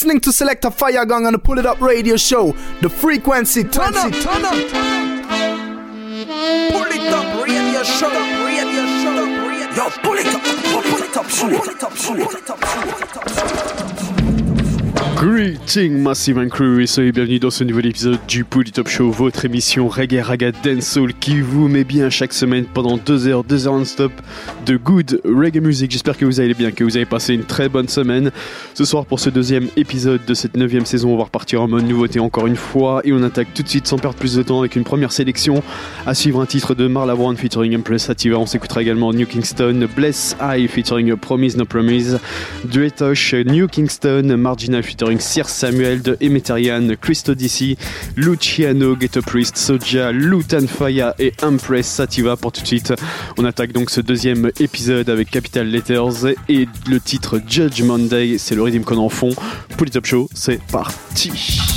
[0.00, 2.52] listening to Selector Fire Gang on the Pull It Up Radio Show.
[2.80, 4.70] The frequency, turn up, turn up, up.
[6.72, 8.08] Pull it up, radio show,
[8.42, 9.68] radio show, radio.
[9.76, 13.02] Yo, pull it up, pull it up, pull it up, pull it up, show, pull
[13.02, 13.79] it up,
[15.20, 15.30] show.
[15.30, 19.10] Greeting Massive and Crew et soyez bienvenue dans ce nouvel épisode du Pouli Top Show,
[19.10, 23.66] votre émission reggae raga dancehall qui vous met bien chaque semaine pendant 2 heures, 2
[23.66, 24.12] heures non-stop
[24.64, 25.90] de good reggae music.
[25.90, 28.30] J'espère que vous allez bien, que vous avez passé une très bonne semaine.
[28.74, 31.86] Ce soir pour ce deuxième épisode de cette neuvième saison, on va repartir en mode
[31.86, 34.60] nouveauté encore une fois et on attaque tout de suite sans perdre plus de temps
[34.60, 35.62] avec une première sélection.
[36.06, 38.38] À suivre un titre de Marla Brown featuring Empress Sativa.
[38.38, 42.18] On s'écoutera également New Kingston, Bless Eye featuring Promise No Promise,
[42.64, 47.76] Dretosh, New Kingston, Marginal featuring Sir Samuel de Emeterian, Christo DC,
[48.16, 52.92] Luciano, Ghetto Priest, Soja, Lutan Faya et Empress Sativa pour tout de suite.
[53.38, 58.36] On attaque donc ce deuxième épisode avec Capital Letters et le titre Judge Monday.
[58.38, 59.30] C'est le rythme qu'on en fond.
[59.76, 61.69] Pour les top show, c'est parti.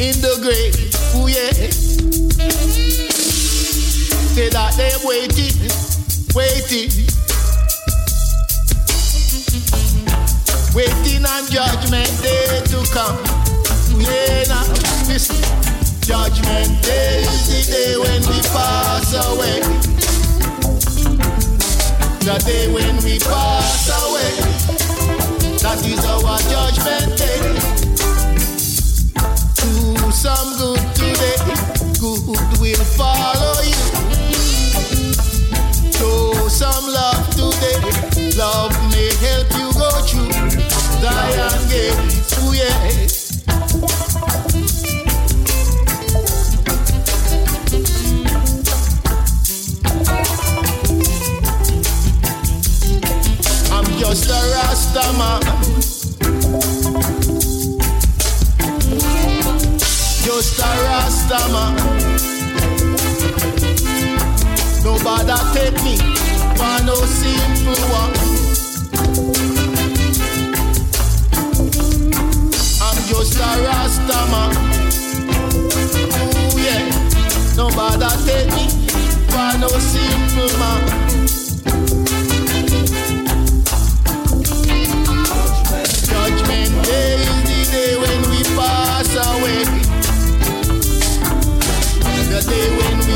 [0.00, 0.74] In the grave.
[1.14, 1.52] Ooh, yeah.
[4.34, 5.54] Say that they waiting,
[6.34, 6.90] waiting,
[10.74, 13.18] waiting on judgment day to come.
[14.02, 14.66] Yeah, now
[15.06, 15.38] listen.
[16.02, 19.60] Judgment day is the day when we pass away.
[22.24, 24.34] The day when we pass away.
[25.62, 27.63] That is our judgment day.
[30.34, 31.36] Some good today,
[32.00, 33.82] good will follow you.
[35.92, 37.78] Show some love today,
[38.36, 40.32] love may help you go through
[41.00, 42.34] Zion gates.
[42.42, 42.74] Ooh, yeah.
[53.70, 55.63] I'm just a Rasta
[61.24, 61.68] stammer.
[64.84, 65.96] Nobody take me
[66.56, 68.14] for no simple one.
[72.84, 74.52] I'm just a rastaman.
[75.96, 76.84] Ooh yeah.
[77.56, 78.66] Nobody take me
[79.30, 81.03] for no simple man.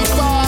[0.04, 0.47] Day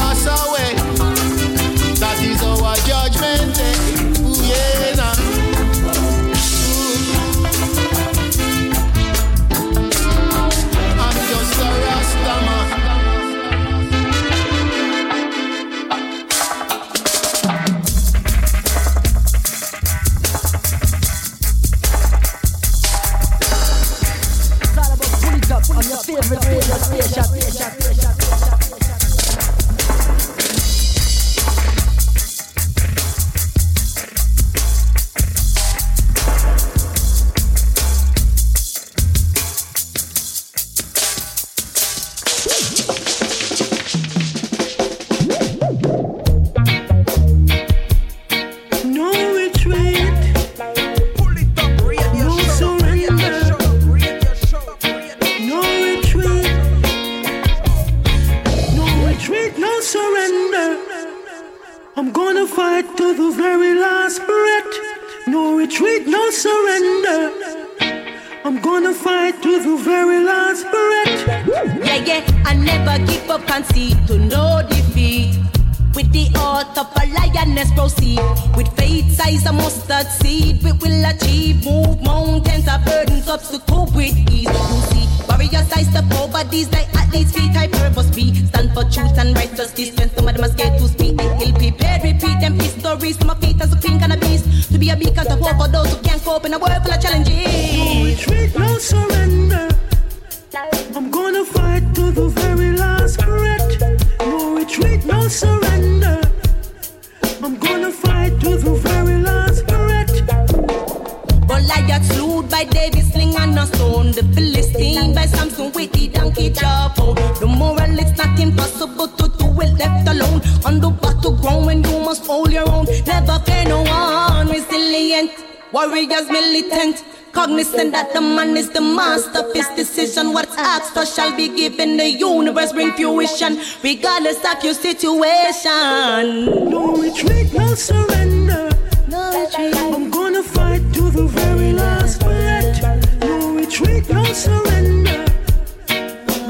[131.40, 131.96] be given.
[131.96, 136.44] The universe bring fruition, regardless of your situation.
[136.74, 138.68] No retreat, no surrender.
[139.08, 139.74] No retreat.
[139.76, 142.76] I'm gonna fight to the very last breath.
[143.24, 145.24] No retreat, no surrender.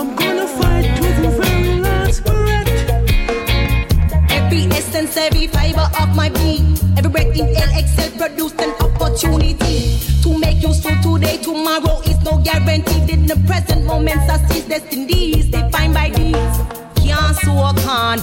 [0.00, 2.68] I'm gonna fight to the very last breath.
[4.38, 6.66] Every essence, every fiber of my being,
[6.96, 10.96] every breath inhale, exhale, produced an opportunity to make useful
[11.30, 11.42] today.
[11.42, 13.10] Tomorrow is no guaranteed.
[13.10, 16.34] In the present moments, I seize destinies defined by these.
[17.04, 18.18] Can't so on.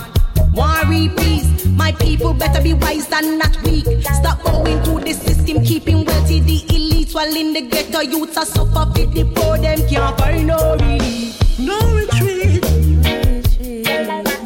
[0.54, 1.66] Worry, peace.
[1.66, 3.86] My people better be wise and not weak.
[4.02, 8.46] Stop going to the system, keeping wealthy the elites while in the ghetto youths are
[8.46, 9.58] suffer fit the poor.
[9.58, 11.60] Them can't find no relief.
[11.60, 12.64] No retreat,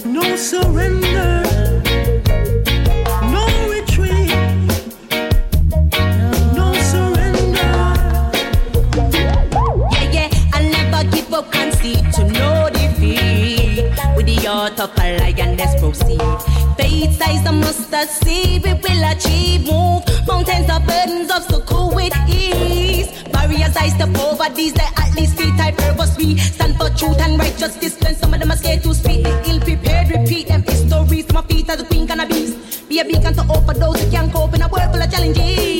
[0.06, 1.51] no surrender.
[14.82, 16.22] Of a lion, let's proceed.
[16.76, 19.62] Faith size a mustard seed, we will achieve.
[19.66, 23.08] Move mountains of burdens, obstacle with ease.
[23.32, 27.20] Barriers I step over these, they at least feet I purpose we stand for truth
[27.22, 28.00] and righteousness.
[28.02, 31.32] When some of them are scared to speak, they ill prepared, repeat them histories.
[31.32, 32.90] My feet as the queen beast.
[32.90, 35.71] Be a beacon to offer those who can't cope in a world full of challenges.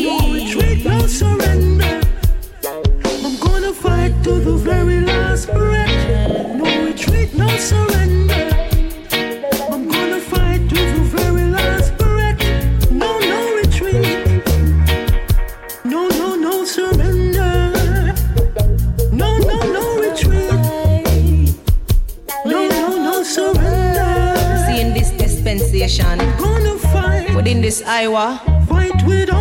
[27.72, 28.36] This all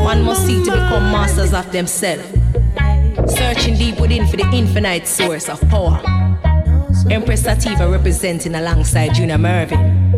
[0.05, 2.23] One must seek to become masters of themselves.
[3.27, 6.01] Searching deep within for the infinite source of power.
[7.11, 10.10] Empress Sativa representing alongside Junior Marvin.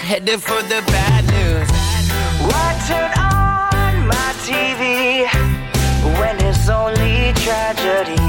[0.00, 1.68] Headed for the bad news.
[2.48, 5.26] Why turn on my TV
[6.20, 8.20] when it's only tragedy?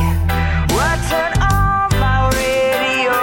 [0.76, 3.18] Why turn on my radio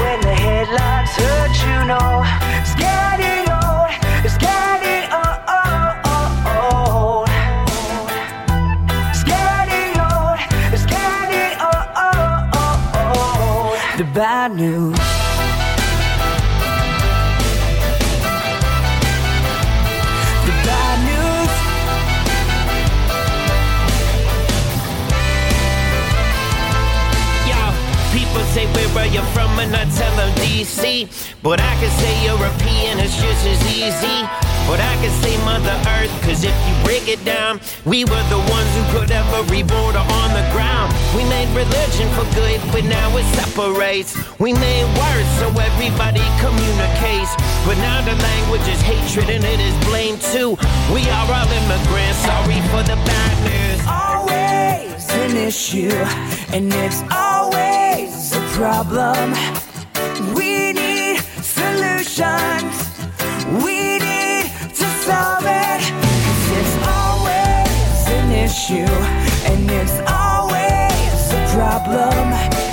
[0.00, 2.22] when the headlines hurt you know?
[2.60, 3.90] It's getting old,
[4.24, 7.28] it's getting old.
[9.10, 10.38] It's getting old,
[10.72, 11.86] it's getting old.
[13.98, 15.01] The bad news.
[29.18, 31.08] Are from and I tell them DC
[31.42, 34.18] But I can say European, it's just as easy.
[34.68, 38.38] But I can say Mother Earth, cause if you break it down We were the
[38.38, 40.94] ones who put every border on the ground.
[41.16, 44.16] We made religion for good, but now it separates.
[44.38, 47.32] We made words so everybody communicates.
[47.66, 50.56] But now the language is hatred and it is blame too.
[50.94, 55.90] We are all immigrants, sorry for the bad news always an issue,
[56.52, 57.02] and it's
[58.52, 59.32] problem.
[60.34, 62.74] We need solutions.
[63.64, 64.44] We need
[64.78, 65.80] to solve it.
[66.22, 68.94] 'Cause it's always an issue,
[69.50, 72.71] and it's always a problem.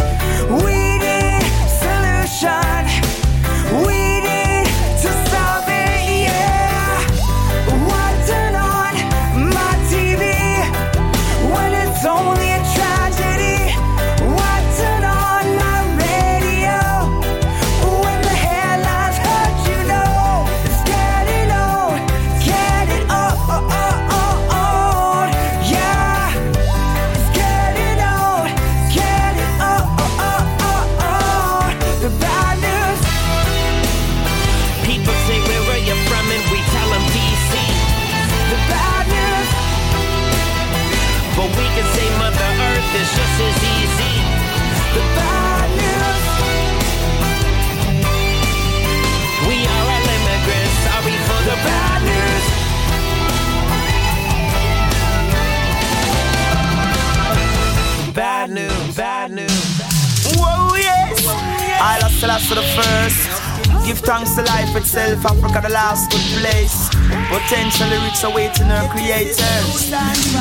[62.50, 63.86] Lost the first.
[63.86, 66.90] Give thanks to life itself, Africa the last good place.
[67.30, 69.38] Potential lyrics awaiting her creators.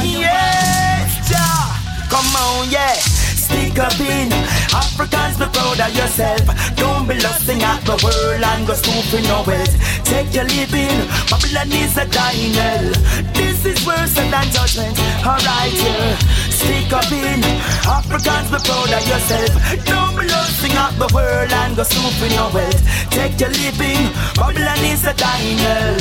[0.00, 1.76] Yes, Jah.
[2.08, 2.94] Come on, yeah.
[3.36, 4.32] Stick up in
[4.72, 6.40] Africans, be proud of yourself.
[6.76, 9.76] Don't be lusting at the world and go snooping no wealth.
[10.04, 12.88] Take your living, Babylon is a dying hell.
[13.36, 14.96] This is worse than judgment.
[15.20, 16.16] Alright, yeah.
[16.58, 17.40] Stick up in
[17.86, 19.52] Africans, be proud of yourself.
[19.86, 22.82] Don't be lusting at the world and go snooping no wealth.
[23.10, 24.02] Take your living,
[24.34, 25.96] Babylon is a dying hell.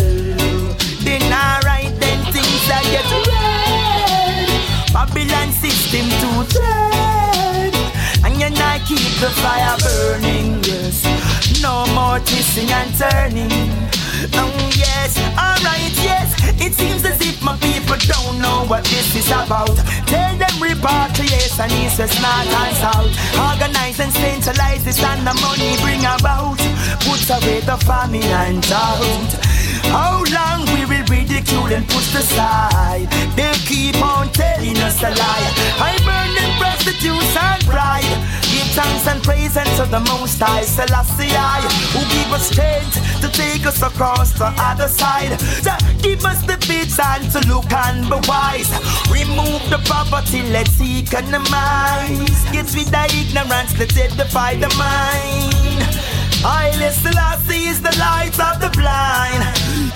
[1.06, 3.38] Then alright, then things that get red.
[4.98, 7.74] Babylon system to dread
[8.26, 11.04] And you not keep the fire burning, yes
[11.62, 13.87] No more twisting and turning
[14.34, 16.34] Oh yes, alright, yes.
[16.60, 19.78] It seems as if my people don't know what this is about.
[20.10, 25.34] Tell them repatriate and east, west, north and south Organize and centralize this and the
[25.46, 26.58] money bring about.
[27.06, 29.32] Put away the famine and doubt
[29.94, 35.48] How long we will ridicule and push aside They keep on telling us a lie.
[35.78, 38.47] I burn them prostitutes and pride
[38.78, 41.66] Thanks and praise unto the Most High Selassie I,
[41.98, 45.34] who give us strength to take us across the other side.
[45.66, 48.70] To give us the vision to look and be wise.
[49.10, 52.38] Remove the poverty, let's economize.
[52.54, 55.82] Get rid of ignorance, let's edify the mind.
[56.46, 59.42] Haile Selassie is the light of the blind.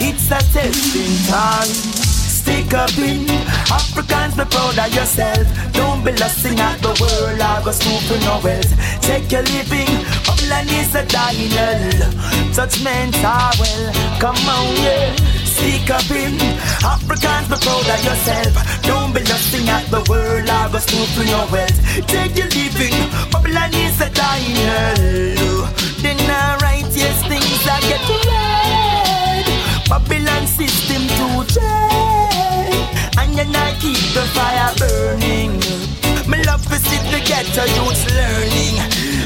[0.01, 2.10] It's a testing time
[2.41, 3.29] stick up in.
[3.69, 5.45] Africans, be proud of yourself.
[5.73, 8.71] Don't be lusting at the world, I go scoop for no wealth.
[9.01, 9.91] Take your living,
[10.25, 12.11] Babylon is a dying hell.
[12.53, 13.85] Judgment are well,
[14.19, 15.15] come on, yeah.
[15.45, 16.35] Stick up in.
[16.81, 18.53] Africans, be proud of yourself.
[18.83, 21.77] Don't be lusting at the world, I go scoop for no wealth.
[22.07, 22.97] Take your living,
[23.31, 25.69] Babylon is a dying hell.
[26.01, 28.51] Then I write, yes, things I get right.
[29.89, 32.20] Babylon system to change
[33.17, 35.59] and then I keep the fire burning.
[36.29, 38.75] Me love to see the ghetto youths learning.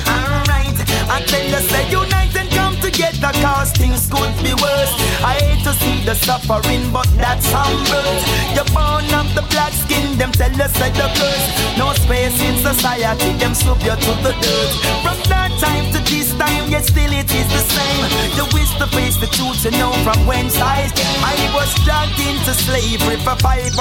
[0.08, 0.78] Alright,
[1.10, 4.94] I tell you, say unite and come together, cause things could be worse.
[5.22, 8.10] I hate to see the suffering, but that's humble.
[8.56, 11.46] You're born of the black skin, them tell us that the curse.
[11.78, 14.72] No space in society, them scoop you to the dirt.
[15.04, 18.06] From that time to this time, yet still it is the same.
[18.38, 18.86] You wish to
[19.20, 20.90] the truth, you know from whence I.
[21.24, 23.74] I was dragged into slavery for 500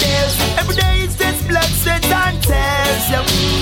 [0.00, 0.32] years.
[0.58, 3.04] Every day it's just blood, sweat, and tears.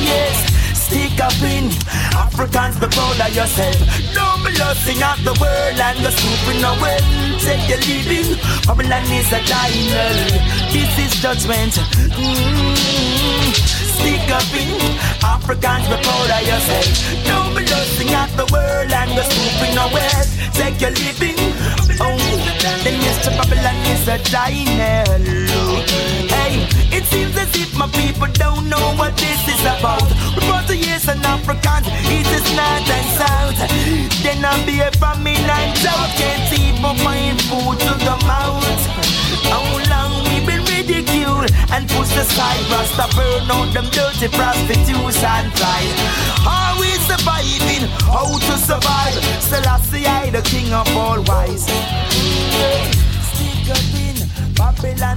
[0.04, 0.59] Yes
[0.90, 1.70] stick up in.
[2.18, 3.78] Africans, be proud of yourself.
[4.12, 6.98] Don't be losing out the world and the scooping away.
[7.38, 8.34] Take your living.
[8.66, 9.90] Babylon is a dying.
[10.74, 11.78] This is judgment.
[12.18, 13.54] Mm-hmm.
[13.96, 14.74] Stick up in.
[15.22, 16.90] Africans, be proud of yourself.
[17.30, 20.10] Don't be losing out the world and the scooping away.
[20.58, 21.38] Take your living.
[22.02, 22.18] Oh,
[22.82, 23.30] then Mr.
[23.38, 24.70] Babylon is a dying.
[27.00, 30.04] It seems as if my people don't know what this is about.
[30.36, 33.56] Report to years and Africans, it is north and south.
[34.20, 36.12] Then I'll be a famine and drought.
[36.20, 38.84] Can't even find food to the mouth.
[39.48, 42.68] How long we been ridiculed and pushed aside?
[42.68, 45.96] Rasta burn out them dirty prostitutes and pride.
[46.44, 47.88] Are we surviving?
[48.12, 49.16] How to survive?
[49.40, 51.64] Selassie I, the king of all wise.
[53.32, 54.20] Stick up in
[54.52, 55.16] Babylon.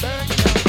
[0.00, 0.59] Burn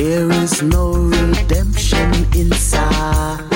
[0.00, 3.48] There is no redemption inside.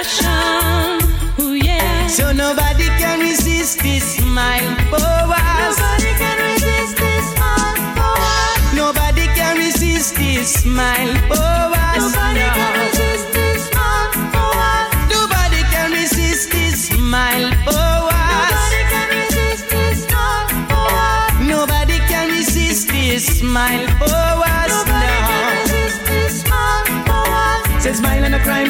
[0.00, 0.98] Expression.
[1.40, 2.06] Ooh, yeah.
[2.06, 5.78] So nobody can resist this smile for us.
[5.78, 8.74] Nobody can resist this smile for us.
[8.74, 11.98] Nobody can resist this smile for us.
[11.98, 15.10] Nobody can resist this smile for us.
[15.10, 18.38] Nobody can resist this smile for us.
[18.38, 21.32] Nobody can resist this smile for us.
[21.54, 23.87] Nobody can resist this smile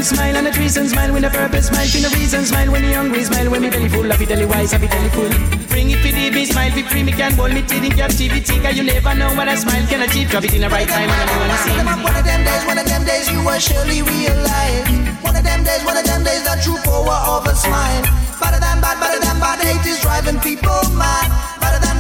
[0.09, 2.94] smile and a treason, smile with a purpose, smile for no reason, smile when you
[2.94, 5.29] hungry, smile when me belly full, happy belly wise, happy belly full.
[5.68, 8.57] Bring it for the me, smile be free, me can hold me till in captivity,
[8.61, 10.31] cause you never know what a smile can achieve.
[10.31, 11.77] Drop it in the right time and I wanna see.
[12.01, 14.88] One of them days, one of them days you will surely realize.
[15.21, 18.03] One of them days, one of them days, the true power of a smile.
[18.40, 21.58] Better than bad, better than bad, hate is driving people mad.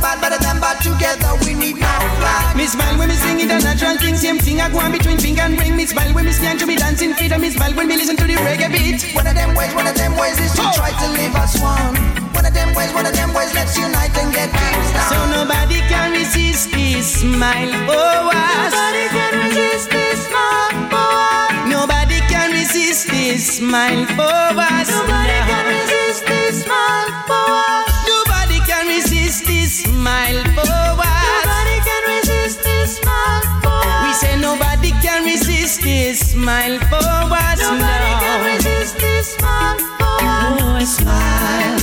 [0.08, 2.56] Better than bad, better than bad, together we need no flag.
[2.56, 5.18] Me smile when me sing it a natural thing, same thing I go on between
[5.18, 5.76] finger and ring.
[5.76, 7.42] Me smile when me stand to be dancing freedom.
[7.42, 9.04] Me smile when me listen to the reggae beat.
[9.14, 10.72] One of them ways, one of them ways is to Oh.
[10.72, 11.94] try to live as one.
[12.32, 15.08] One of them ways, one of them ways, let's unite and get things done.
[15.12, 18.72] So nobody can resist this smile for us.
[18.72, 21.52] Nobody can resist this smile for us.
[21.68, 24.88] Nobody can resist this smile for us.
[24.88, 27.47] Nobody can resist this smile for
[30.08, 30.70] smile for
[31.04, 31.44] us.
[31.44, 34.02] Nobody can resist this smile for us.
[34.04, 37.02] We say nobody can resist this smile for
[37.44, 37.58] us.
[37.60, 38.46] Nobody can No.
[38.52, 40.62] resist this smile for us.
[40.62, 41.78] Oh, smile,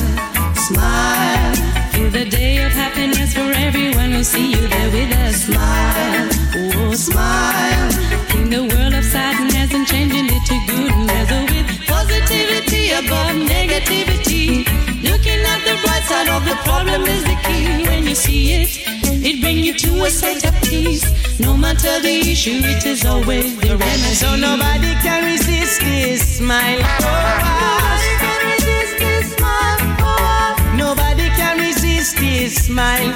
[0.67, 1.53] Smile.
[1.93, 6.27] feel the day of happiness for everyone who see you there with oh, a smile.
[6.57, 7.89] Oh, smile,
[8.39, 11.27] in the world of sadness and changing it to goodness.
[11.37, 14.24] Oh, with positivity above negativity.
[16.23, 17.83] The of the problem is the key.
[17.87, 18.69] When you see it,
[19.03, 21.03] it brings you to a state of peace.
[21.39, 24.15] No matter the issue, it is always the remedy.
[24.15, 26.79] So nobody can resist this smile.
[26.79, 29.79] Nobody can resist this smile.
[30.77, 33.11] Nobody can resist this smile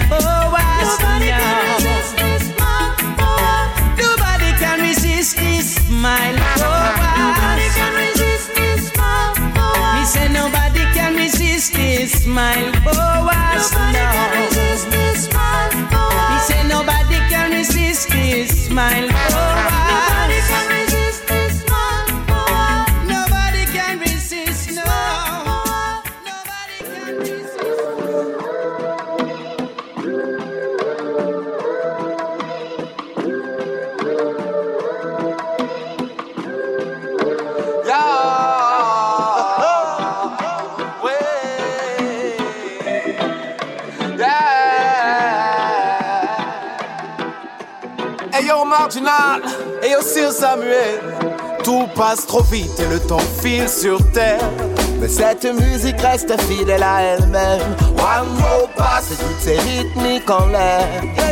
[0.59, 0.99] us.
[0.99, 2.95] Nobody can resist this smile.
[3.95, 6.98] Nobody can resist this smile
[12.39, 13.99] mine for oh, us nobody.
[14.15, 16.32] Can resist this smile for us.
[16.32, 19.59] He said nobody can resist this smile for us.
[49.84, 51.00] Et aussi au Samuel.
[51.63, 54.50] Tout passe trop vite et le temps file sur terre.
[55.00, 57.62] Mais cette musique reste fidèle à elle-même.
[57.98, 60.88] One more passe et toutes ces rythmiques en l'air.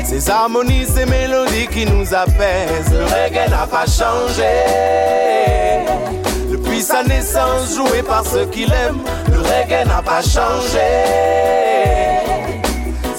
[0.06, 2.92] Ces harmonies, ces mélodies qui nous apaisent.
[2.92, 4.44] Le reggae n'a pas changé.
[6.50, 9.02] Depuis sa naissance, joué par ceux qui l'aiment.
[9.32, 11.57] Le reggae n'a pas changé.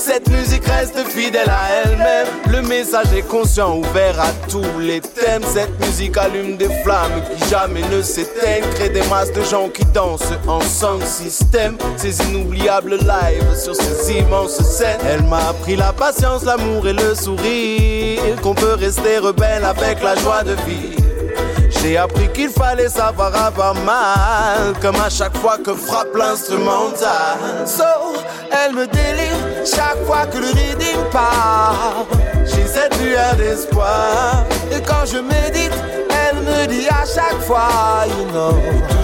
[0.08, 2.26] Cette musique reste fidèle à elle-même.
[2.50, 5.42] Le message est conscient, ouvert à tous les thèmes.
[5.42, 8.64] Cette musique allume des flammes qui jamais ne s'éteignent.
[8.74, 11.76] Crée des masses de gens qui dansent en son système.
[11.98, 14.98] Ces inoubliables lives sur ces immenses scènes.
[15.06, 18.40] Elle m'a appris la patience, l'amour et le sourire.
[18.42, 21.07] Qu'on peut rester rebelle avec la joie de vivre.
[21.80, 27.38] J'ai appris qu'il fallait savoir avoir mal, comme à chaque fois que frappe l'instrumental.
[27.66, 27.84] So,
[28.50, 32.06] elle me délivre chaque fois que le rythme part.
[32.44, 35.72] J'ai cette lueur d'espoir, et quand je médite,
[36.10, 38.54] elle me dit à chaque fois, you know,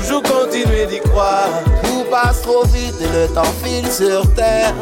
[0.01, 1.49] toujours continuer d'y croire.
[1.85, 4.75] Tout passe trop vite et le temps file sur terre.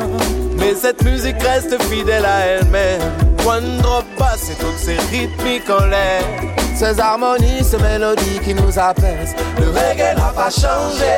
[0.56, 3.00] Mais cette musique reste fidèle à elle-même.
[3.46, 6.51] One drop basse et toutes ces rythmiques en l'air.
[6.74, 9.34] Ces harmonies, ces mélodies qui nous apaisent.
[9.58, 11.14] Le reggae n'a pas changé.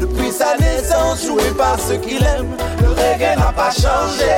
[0.00, 2.56] Depuis sa naissance, joué par ceux qui l'aiment.
[2.80, 4.36] Le reggae n'a pas changé.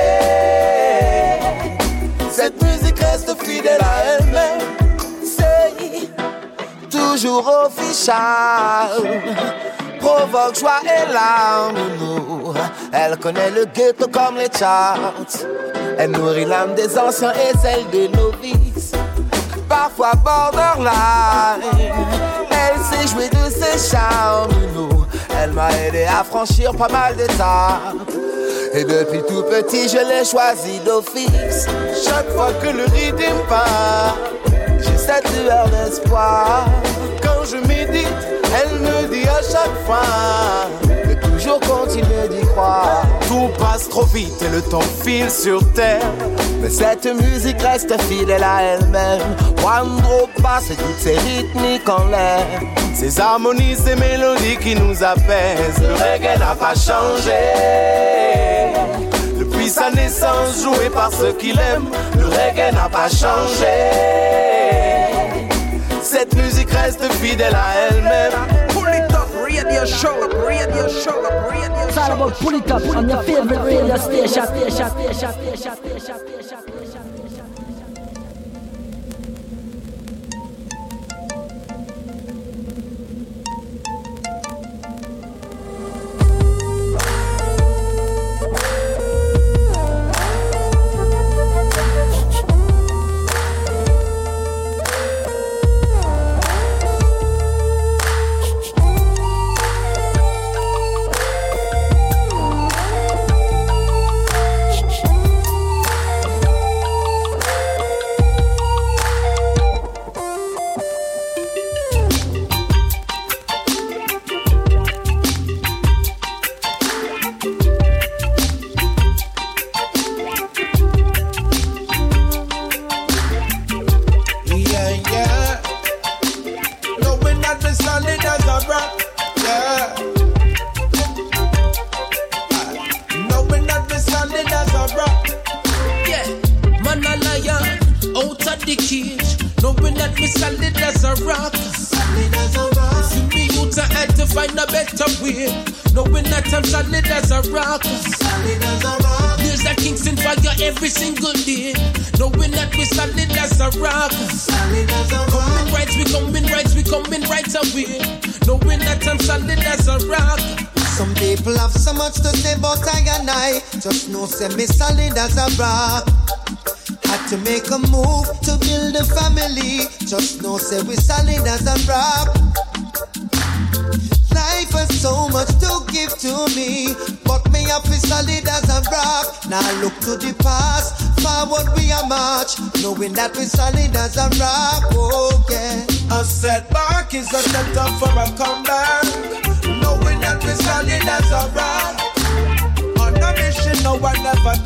[2.31, 4.61] Cette musique reste fidèle à elle-même.
[5.23, 8.89] C'est toujours official
[9.99, 11.75] provoque joie et larmes.
[12.91, 15.13] Elle connaît le ghetto comme les charts.
[15.97, 18.68] Elle nourrit l'âme des anciens et celle des novices.
[19.69, 21.61] Parfois borderline.
[22.49, 24.51] Elle sait jouer de ses charmes.
[25.41, 27.95] Elle m'a aidé à franchir pas mal d'étapes.
[28.73, 31.67] Et depuis tout petit, je l'ai choisi d'office.
[32.03, 34.17] Chaque fois que le rythme part,
[34.79, 36.65] j'ai cette lueur d'espoir.
[37.21, 38.07] Quand je médite,
[38.61, 40.88] elle me dit à chaque fois
[41.49, 43.05] toujours continuer d'y croire.
[43.27, 46.01] Tout passe trop vite et le temps file sur terre.
[46.61, 49.21] Mais cette musique reste fidèle à elle-même.
[49.57, 52.45] Drop passe et toutes ces rythmiques en l'air.
[52.93, 55.81] Ces harmonies, ces mélodies qui nous apaisent.
[55.81, 57.31] Le reggae n'a pas changé.
[59.37, 61.89] Depuis sa naissance, joué par ceux qui l'aiment.
[62.17, 63.65] Le reggae n'a pas changé.
[66.01, 68.68] Cette musique reste fidèle à elle-même.
[69.49, 73.09] Pull it up, radio show, radio show, radio It's all about pull it up on
[73.09, 74.45] your favorite radio station.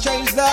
[0.04, 0.53] Change that.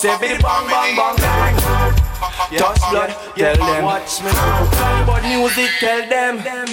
[0.00, 1.56] Say bidi bang bang bang bang.
[2.56, 3.84] Touch blood, tell them.
[3.84, 4.30] Watch me.
[4.30, 6.40] About music, tell them.
[6.40, 6.72] Trench,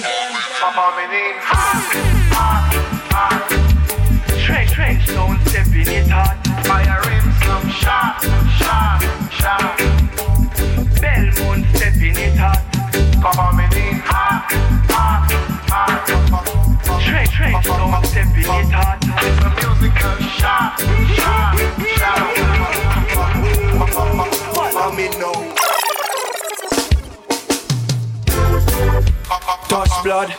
[30.18, 30.34] Blood.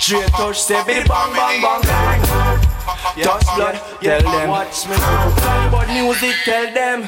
[0.00, 1.82] Straight touch, say bidi bang bang bang.
[3.22, 4.48] Touch blood, tell them.
[4.48, 4.96] Watch me.
[4.96, 7.06] About music, tell them.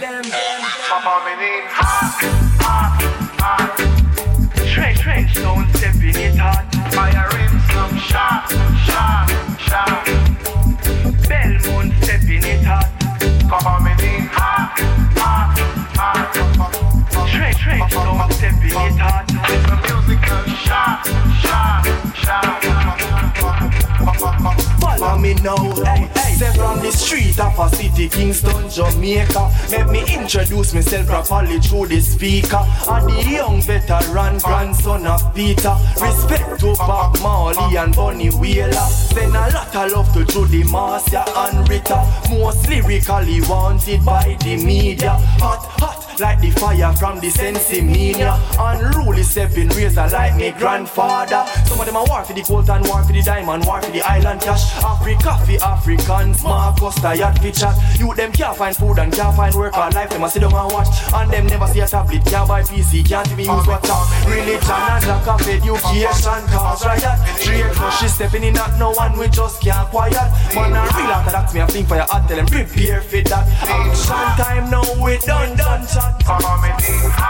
[25.39, 26.35] Follow me now, hey, hey.
[26.35, 29.51] Say from the street of a city, Kingston, Jamaica.
[29.71, 32.65] Let me introduce myself properly through the speaker.
[32.89, 35.75] I'm the young veteran, grandson of Peter.
[36.01, 38.73] Respect to Bob Marley and Bunny Wailer.
[38.73, 42.07] Send a lot of love to Judy Marcia and Rita.
[42.31, 45.13] Most lyrically wanted by the media.
[45.41, 45.78] Hot.
[46.21, 48.35] Like the fire from the Sensimania.
[48.59, 51.47] Unruly seven razor like me grandfather.
[51.67, 53.93] Some of them are war for the gold and war for the diamond War for
[53.93, 54.67] the island cash.
[54.83, 57.77] Africa for Africans Marcus tired for chat.
[58.01, 60.55] You them can't find food and can't find work All life them a sit down
[60.55, 60.89] and watch.
[61.15, 64.27] And them never see a tablet Can't buy PC, can't even use WhatsApp.
[64.27, 67.19] Religion and lack of education Cause riot.
[67.39, 70.15] Straight rush is stepping in at no one We just can't quiet.
[70.51, 73.47] Man a real that me a think for your heart Tell them prepare for that.
[73.71, 77.28] Action time now we done done chat Coming in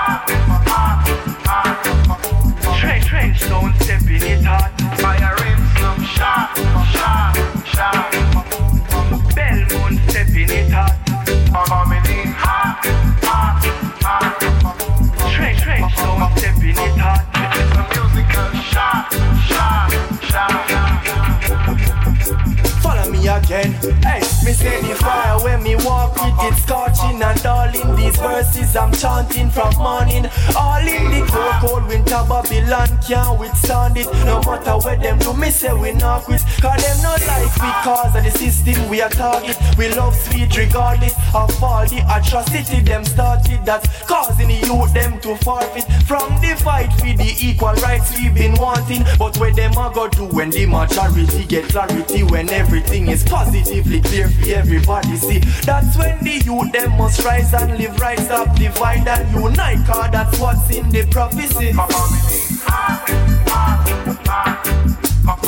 [29.58, 30.24] from morning.
[30.56, 31.26] All in the
[31.60, 34.06] cold, winter Babylon can't withstand it.
[34.24, 36.40] No matter what them do, me say we not quit.
[36.60, 39.56] Cause them not like we cause of the system we are target.
[39.76, 43.64] We love sweet regardless of all the atrocity them started.
[43.64, 48.28] That's causing the youth them to forfeit from the fight for the equal rights we
[48.30, 49.04] been wanting.
[49.18, 54.00] But where them a go do when the majority get clarity when everything is positively
[54.00, 55.38] clear for everybody see.
[55.64, 59.86] That's when the youth them must rise and live, right, up, divide and unite.
[59.86, 61.47] Cause that's what's in the prophecy.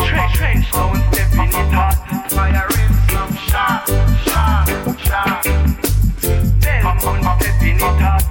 [0.07, 1.96] Trench, trench, don't step in it hot.
[2.30, 3.80] Some shot,
[4.24, 4.64] shot,
[4.98, 5.44] shot.
[6.61, 7.01] Belmont
[7.40, 8.24] step in it hot.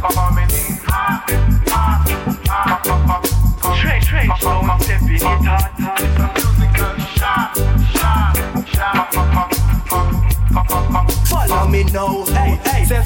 [0.00, 1.30] Coming in hot,
[1.68, 2.02] hot,
[2.48, 3.22] hot.
[3.78, 5.61] Trench, trench, don't step in it hot.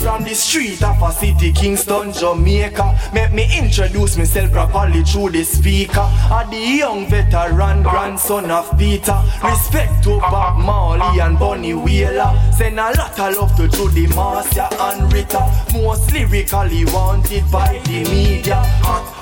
[0.07, 3.11] From the street of a city, Kingston, Jamaica.
[3.13, 5.99] Make me introduce myself properly through the speaker.
[6.31, 9.21] I'm the young veteran, grandson of Peter.
[9.43, 12.41] Respect to Bob Marley and Bunny Wailer.
[12.57, 15.43] Send a lot of love to Judy Marcia and Rita.
[15.73, 18.63] Most lyrically wanted by the media.
[18.85, 19.16] Hot.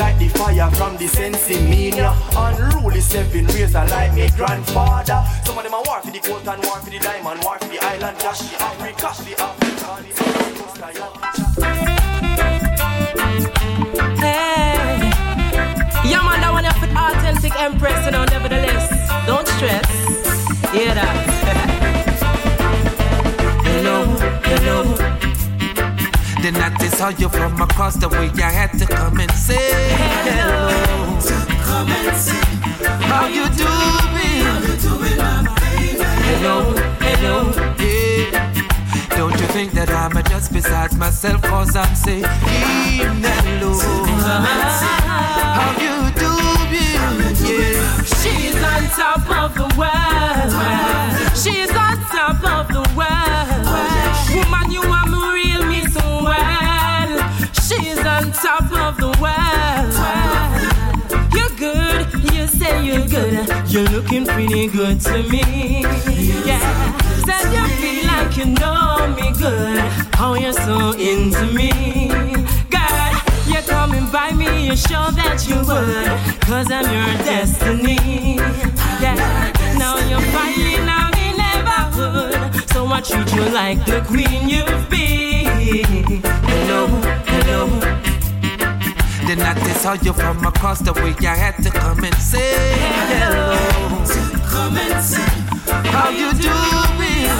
[0.00, 2.14] Like the fire from the sensing mania.
[2.34, 3.14] Unruly rays.
[3.14, 5.22] razor like me grandfather.
[5.44, 7.68] Some of them are war for the gold and war for the diamond War for
[7.68, 8.18] the island.
[8.18, 9.70] Cash, the Africa, the Africa.
[14.16, 15.10] Hey.
[16.08, 18.88] Yeah man, that one you fit authentic empress You know, nevertheless,
[19.26, 19.84] don't stress.
[20.72, 21.16] Hear that.
[23.66, 24.06] Hello,
[24.44, 25.29] hello.
[26.42, 28.30] Then I just saw you from across the way.
[28.42, 29.72] I had to come and say
[30.24, 31.18] hello.
[31.64, 32.40] Come and see
[33.04, 34.40] how you doing.
[34.48, 35.54] How you doing, mama?
[36.30, 36.72] Hello,
[37.04, 39.18] hello, yeah.
[39.18, 43.74] Don't you think that I'm just beside myself cause I'm saying hello
[45.58, 47.36] How you doing?
[47.44, 48.00] Yeah.
[48.16, 50.52] She's on top of the world.
[51.36, 53.49] She's on top of the world.
[58.42, 59.92] Top of the world.
[61.34, 63.46] You're good, you say you're good.
[63.70, 65.82] You're looking pretty good to me.
[66.46, 69.78] Yeah, said you feel like you know me good.
[70.14, 71.98] How you're so into me.
[72.70, 76.40] God, you're coming by me, you show that you would.
[76.40, 78.36] Cause I'm your destiny.
[79.02, 82.70] Yeah, now you're finding out in neighborhood.
[82.70, 86.22] So I treat you like the queen you've been.
[86.48, 86.86] Hello,
[87.26, 88.09] hello.
[89.30, 91.14] Then I just saw you from across the way.
[91.24, 92.52] I had to come and say
[93.20, 93.54] hello.
[94.50, 95.22] Come and see
[95.88, 97.30] how you doing.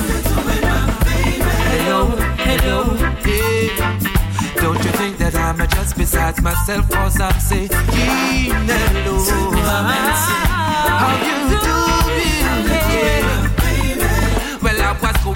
[1.66, 2.06] Hello,
[2.46, 2.94] hello,
[3.26, 3.98] yeah.
[4.62, 6.88] Don't you think that I'm just beside myself?
[6.90, 9.18] Cause I'm saying hello.
[10.94, 12.70] How you doing?
[12.70, 13.39] Yeah.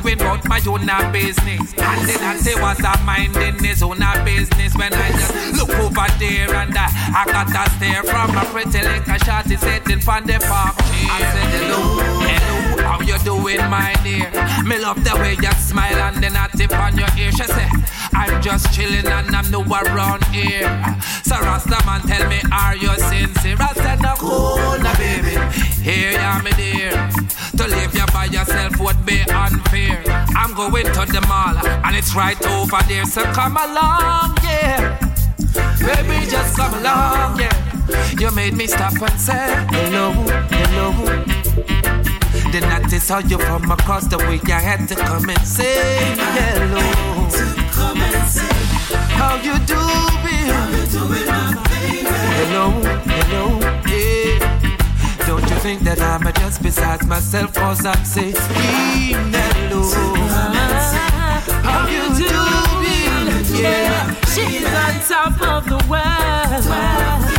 [0.03, 1.73] Going about my own business.
[1.79, 6.07] And then I say was I minding his own business when I just look over
[6.19, 10.39] there and I, I got a stare from a pretty little shorty sitting on the
[10.43, 10.75] park.
[11.09, 14.31] I said hello, hello, how you doing, my dear?
[14.65, 17.31] Me love the way you smile and then I tip on your ear.
[17.31, 17.71] She said,
[18.13, 20.69] I'm just chilling and I'm new around here.
[21.23, 23.57] So Rasta man tell me, are you sincere?
[23.61, 24.59] I said, no, cool,
[24.99, 25.39] baby.
[25.81, 27.11] Here you are, me dear.
[27.57, 30.03] To leave you by yourself would be unfair.
[30.37, 33.05] I'm going to the mall and it's right over there.
[33.05, 34.99] So come along, yeah.
[35.79, 37.55] Baby, just come along, yeah.
[38.19, 40.13] You made me stop and say hello,
[40.51, 40.93] hello.
[42.51, 44.41] Then I just saw you from across the way.
[44.53, 46.81] I had to come and say hello.
[47.73, 50.49] Come and see how you doing.
[51.27, 52.09] my baby?
[52.09, 52.71] Hello,
[53.05, 53.84] hello.
[55.27, 57.55] Don't you think that I'm just beside myself?
[57.55, 59.83] Cause I'm saying hello.
[61.65, 63.45] How you doing?
[63.59, 64.15] Yeah.
[64.35, 66.65] She's on top of the world.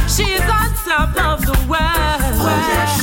[0.09, 2.36] She's on top of the world.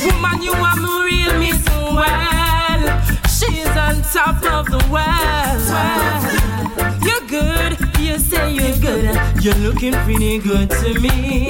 [0.03, 0.75] Woman, you are
[1.05, 2.83] real me so well.
[3.27, 6.72] She's on top of the world.
[8.13, 9.43] You're say you're good.
[9.43, 11.47] You're looking pretty good to me.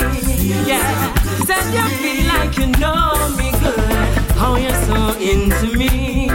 [0.66, 3.92] Yeah, said you feel like you know me good.
[4.40, 6.30] How you're so into me.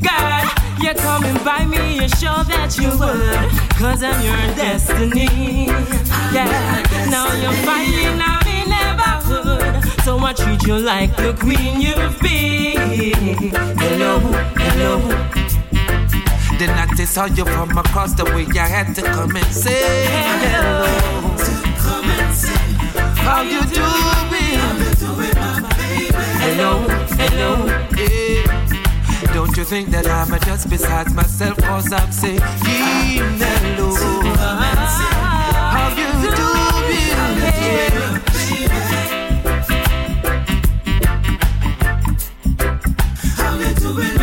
[0.00, 0.48] God,
[0.80, 3.50] you're coming by me, you show that you would.
[3.76, 5.66] Cause I'm your destiny.
[6.32, 9.82] Yeah, now you're finding out in neighborhood.
[10.04, 13.50] So I treat you like the queen you've been.
[13.76, 15.43] Hello, hello.
[16.58, 18.46] Then I just saw you from across the way.
[18.58, 20.86] I had to come and say hello.
[21.78, 22.54] Come and see
[23.20, 24.60] how you doing.
[26.44, 26.86] Hello,
[27.18, 29.34] hello, yeah.
[29.34, 31.56] Don't you think that I'm just beside myself?
[31.58, 33.90] Cause I'm saying hello.
[35.74, 37.14] How you doing?
[43.36, 44.13] How you doing,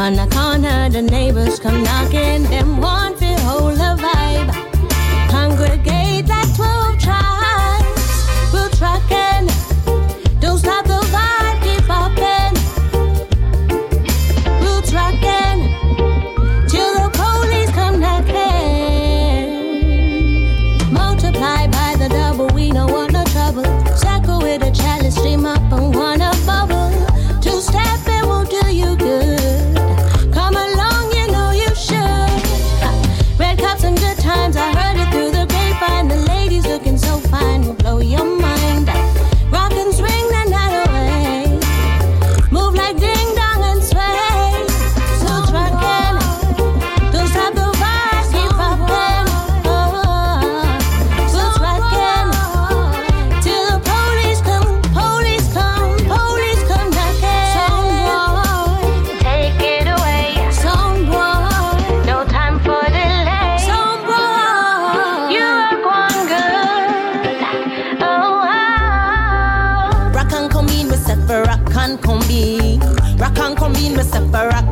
[0.00, 2.59] Not up on the corner, the neighbors come knocking.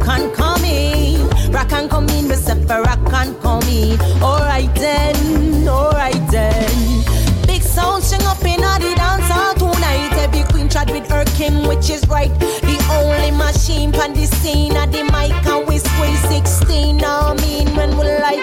[0.08, 2.56] Can come in, Rock and come in, Mr.
[2.64, 4.00] Farah can come in.
[4.22, 7.04] Alright then, alright then.
[7.46, 10.12] Big sound sing up in a the dance hall tonight.
[10.16, 12.32] Every queen tried with her king, which is right.
[12.40, 16.96] The only machine pan the scene at the mic and we squeeze 16.
[16.96, 18.40] Now I mean when we like.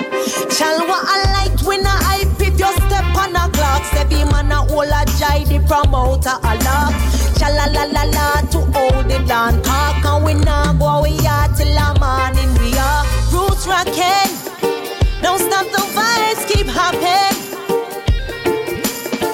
[0.53, 3.81] Shall what I like when I hype if you step on a clock.
[3.95, 6.93] Every man a hold a jai, the promoter a lock.
[7.39, 9.61] Shala la la la to hold it down.
[9.63, 12.51] Talk and we now go we are till the morning.
[12.61, 14.31] We are roots rocking.
[15.21, 17.35] Don't stop the vibes, keep happening.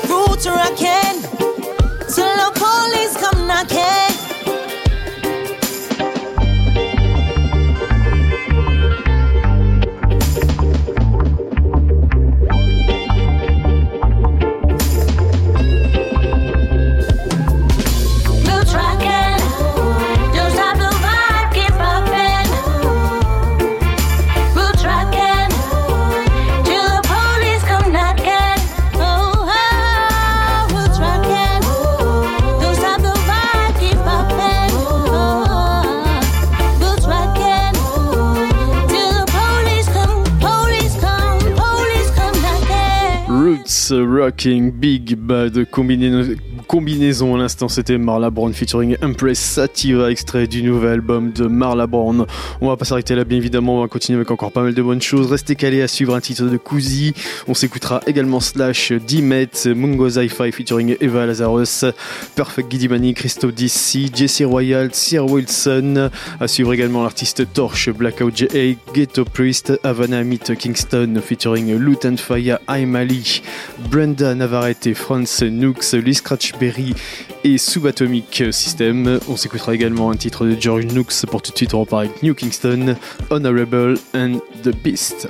[0.10, 1.22] Roots rocking.
[2.14, 4.11] Till the police come knocking.
[44.00, 46.40] Rocking Big by the combinaison,
[46.72, 47.36] combinaison.
[47.36, 52.26] À l'instant c'était Marla Brown featuring Empress Sativa extrait du nouvel album de Marla Brown.
[52.62, 53.80] On va pas s'arrêter là bien évidemment.
[53.80, 55.30] On va continuer avec encore pas mal de bonnes choses.
[55.30, 57.14] Restez calés à suivre un titre de Cousy.
[57.50, 61.84] On s'écoutera également Slash Dimet Mungo Zi-Fi featuring Eva Lazarus
[62.36, 66.10] Perfect Gidimani Christophe DC Jesse Royal Sir Wilson.
[66.40, 68.78] À suivre également l'artiste Torch Blackout J.A.
[68.94, 73.42] Ghetto Priest Havana Meet Kingston featuring Lutan Faya Aimali
[73.90, 76.16] Brenda Navarrete France Nooks Lee
[76.62, 76.94] Scratchberry
[77.44, 79.20] et Subatomic System.
[79.28, 82.22] On s'écoutera également un titre de George Nooks pour tout de suite on repart avec
[82.24, 82.96] New Kingston
[83.30, 85.28] Honorable and the Beast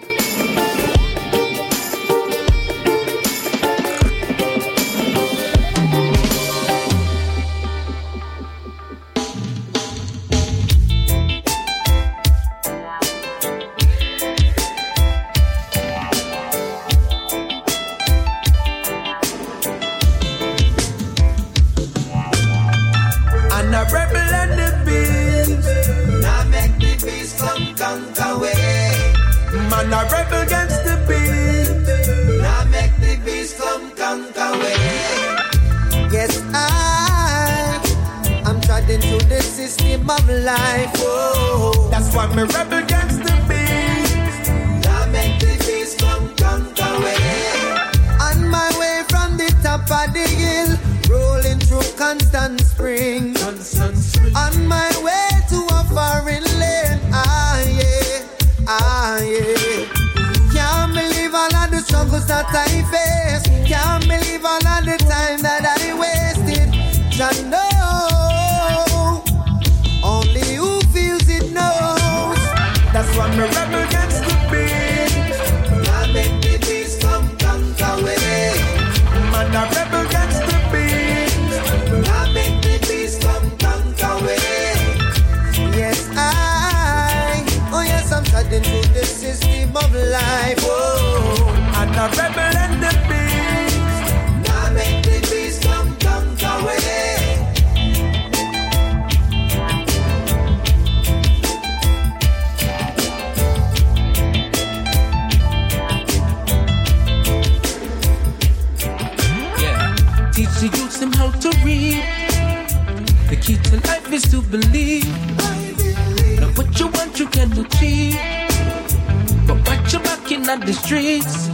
[120.92, 121.48] streets.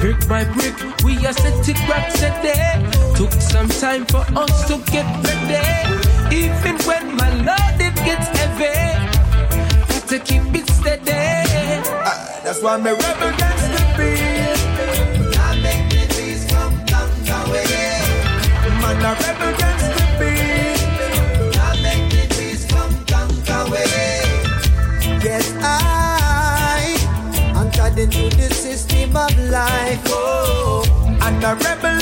[0.00, 2.76] Brick by brick, we are setting rocks a day.
[3.16, 5.64] Took some time for us to get ready.
[6.44, 8.76] Even when my load it gets heavy,
[9.88, 11.12] got to keep it steady.
[12.04, 14.64] Ah, that's why rebel against the beast.
[15.36, 17.64] Now make the beast come conquer way.
[18.82, 19.65] Man a rebel
[31.44, 31.95] a rebel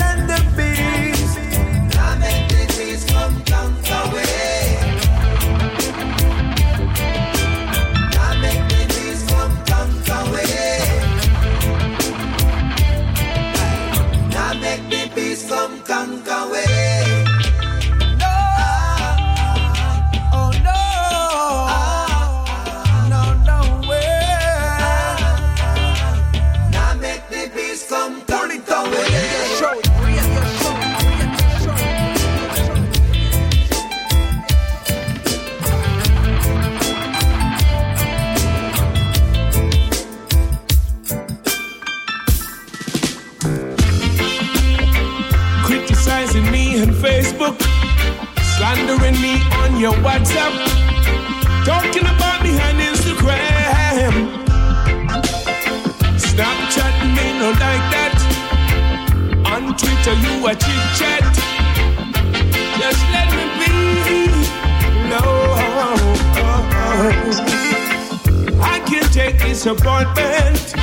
[69.65, 70.77] disappointment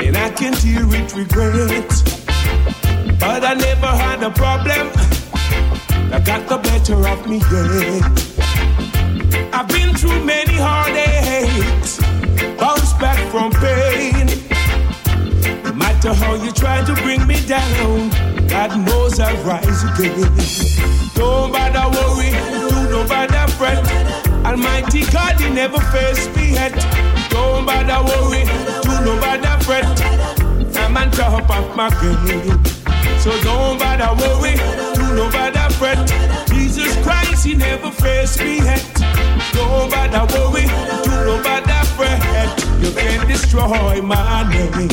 [0.00, 1.90] and I can deal with regret.
[3.20, 4.88] But I never had a problem
[6.08, 8.02] that got the better of me yet.
[9.52, 11.98] I've been through many heartaches,
[12.56, 14.26] bounced back from pain.
[15.64, 18.08] No matter how you try to bring me down,
[18.48, 20.37] God knows I'll rise again.
[33.18, 34.54] So don't bother worry,
[34.94, 35.98] do no bother fret.
[36.48, 38.84] Jesus Christ, He never faced me yet.
[39.52, 40.66] Don't bother worry,
[41.04, 42.20] do no bother fret.
[42.82, 44.90] You can destroy my name.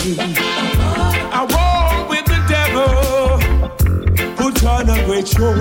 [1.31, 5.53] I walk with the devil, put on a great show.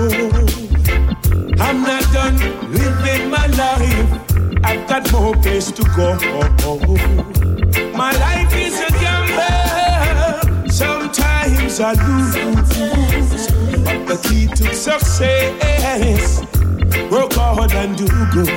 [1.59, 2.37] I'm not done
[2.71, 4.21] living my life.
[4.63, 7.34] I've got more place to go.
[11.75, 12.55] Sometimes I
[13.19, 13.47] lose.
[13.83, 16.39] But the key to success,
[17.11, 18.47] work hard and do good.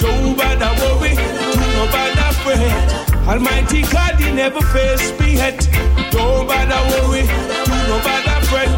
[0.00, 3.28] Don't bother worry, do no bother fret.
[3.28, 5.68] Almighty God, He never fails me yet.
[6.10, 7.26] Don't bother worry,
[7.66, 8.72] do no bother fret.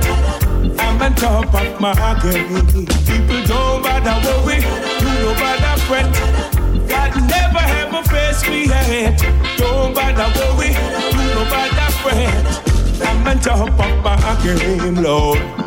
[0.80, 2.66] I'm on top of my game.
[3.06, 4.58] People don't bother worry,
[4.98, 6.10] do no bother fret.
[6.88, 9.16] God never ever faced me yet.
[9.56, 10.74] Don't bother worry,
[11.12, 12.67] do no bother fret.
[13.00, 13.34] Of my
[14.42, 15.38] game, Lord.
[15.38, 15.57] Lord,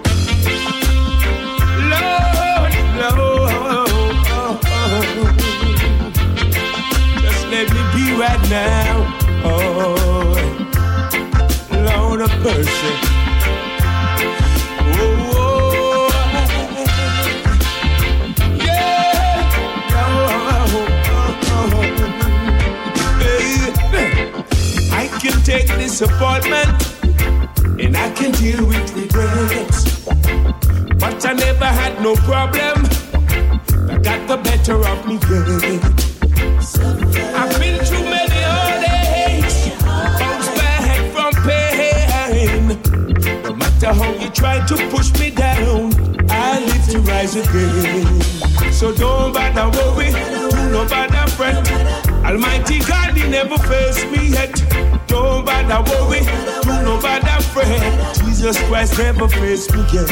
[58.82, 60.10] Christ never faced me yet.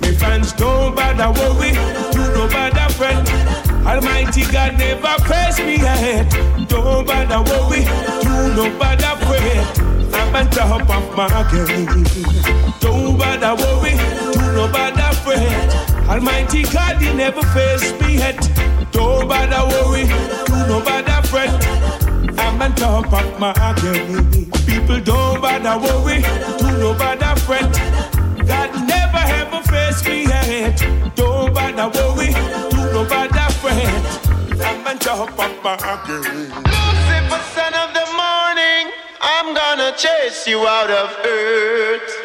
[0.00, 1.70] My fans don't bother worry,
[2.10, 3.30] do no bother fret.
[3.86, 6.28] Almighty God never faced me yet.
[6.68, 7.84] Don't bother worry,
[8.24, 9.78] do no bother fret.
[10.14, 11.86] I'm on top of my game.
[12.80, 13.92] Don't bother worry,
[14.32, 16.08] do no bother fret.
[16.08, 18.40] Almighty God, He never faced me yet.
[18.90, 20.06] Don't bother worry,
[20.46, 21.54] do no bother fret.
[22.36, 24.50] I'm on top of my game.
[24.66, 26.22] People don't bother worry,
[26.58, 27.87] do no bother fret.
[31.78, 32.34] Worry,
[33.08, 33.86] bother fret.
[34.66, 34.82] I'm
[36.08, 36.50] game.
[36.66, 42.17] Lucifer, son of the morning, I'm gonna chase you out of earth.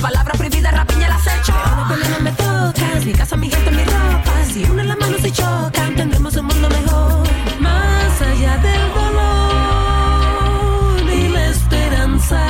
[0.00, 4.44] Palabras prohibidas, rapiña el acecho, Leones peleando me tocas, mi casa, mi gente, mi ropa,
[4.52, 7.22] si unen las manos y chocan, tendremos un mundo mejor,
[7.60, 10.20] más allá del dolor
[11.12, 12.40] y la esperanza,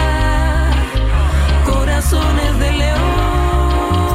[1.64, 4.08] corazones de leones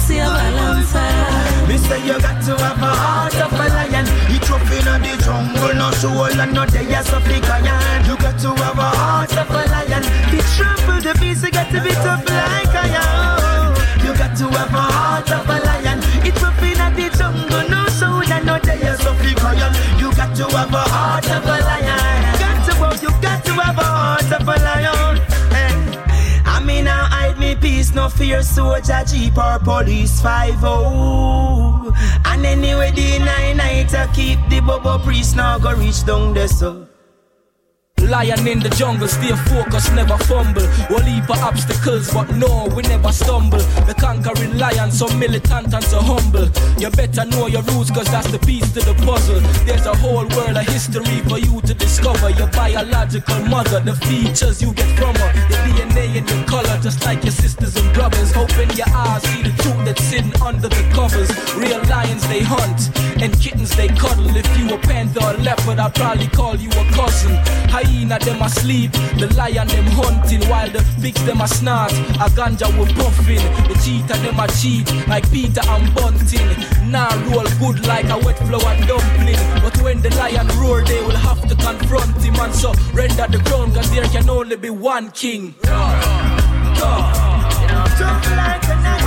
[0.00, 1.68] se abalanzan.
[1.68, 4.06] Me say you got to have a heart of a lion.
[4.30, 8.04] You tough in the jungle, no soul and no day suffer crying.
[8.06, 10.02] You got to have a heart of a lion.
[10.02, 12.33] To trample the beast, you got to be tough
[15.24, 15.98] heart of a lion.
[16.26, 19.74] It's tough in the jungle, no soul and no day you suffer crying.
[19.98, 22.38] You got to have a heart of a lion.
[22.38, 25.16] Got to have, you got to have a heart of a lion.
[25.52, 26.42] Hey.
[26.44, 30.64] I mean, I hide me peace, no fear, soldier, jeep or police 5
[32.26, 36.48] And anyway, the nine night to keep the bubble priest now go reach down the
[36.48, 36.93] so.
[38.08, 40.66] Lion in the jungle, stay focused, never fumble.
[40.90, 43.64] We'll leap of obstacles, but no, we never stumble.
[43.88, 46.48] The conquering lion, so militant and so humble.
[46.78, 49.40] You better know your roots, cause that's the piece to the puzzle.
[49.64, 52.30] There's a whole world of history for you to discover.
[52.30, 57.04] Your biological mother, the features you get from her, the DNA and your color, just
[57.04, 58.36] like your sisters and brothers.
[58.36, 61.30] Open your eyes, see the truth that's sitting under the covers.
[61.56, 62.92] Real lions they hunt,
[63.22, 64.28] and kittens they cuddle.
[64.36, 67.32] If you a panther or leopard, I'll probably call you a cousin.
[67.94, 71.92] Hyena them asleep, the lion them hunting, while the pigs them a snort.
[72.18, 76.90] A ganja we puffing, the cheetah them a cheat, like Peter and Bunting.
[76.90, 79.38] Now roll good like a wet flour dumpling.
[79.62, 83.38] But when the lion roar, they will have to confront him and so render the
[83.44, 85.54] ground, cause there can only be one king.
[87.94, 89.03] Jump like a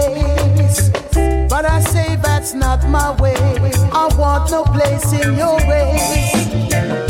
[0.00, 0.90] place.
[1.48, 3.34] But I say that's not my way.
[3.92, 7.09] I want no place in your race.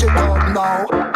[0.00, 1.09] you don't know.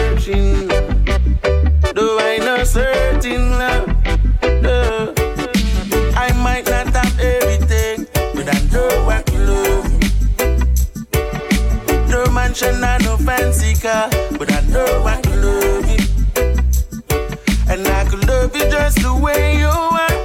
[0.00, 0.68] searching.
[1.94, 3.88] Though I know certain love.
[4.64, 5.14] No.
[6.24, 9.88] I might not have everything, but I know I can love
[12.08, 14.08] No mansion and no fancy car,
[14.38, 16.02] but I know I can love you.
[17.72, 20.18] And I could love you just the way you are.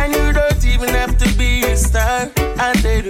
[0.00, 2.30] And you don't even have to be a star.
[2.66, 3.04] I did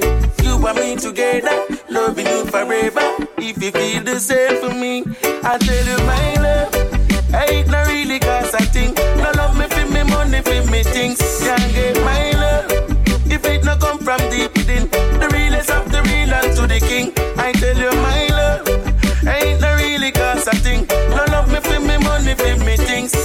[0.45, 1.57] you and me together,
[1.89, 3.07] loving you forever.
[3.39, 5.05] If you feel the same for me,
[5.53, 8.97] I tell you my love, I ain't not really cause I think.
[9.17, 11.19] No love me for me money for me things.
[11.43, 12.71] Can't get my love
[13.27, 14.89] if it no come from deep within.
[15.19, 17.11] The realest of the real and to the king.
[17.37, 18.69] I tell you my love,
[19.27, 20.89] I ain't not really cause I think.
[20.89, 23.20] No love me for me money for me things.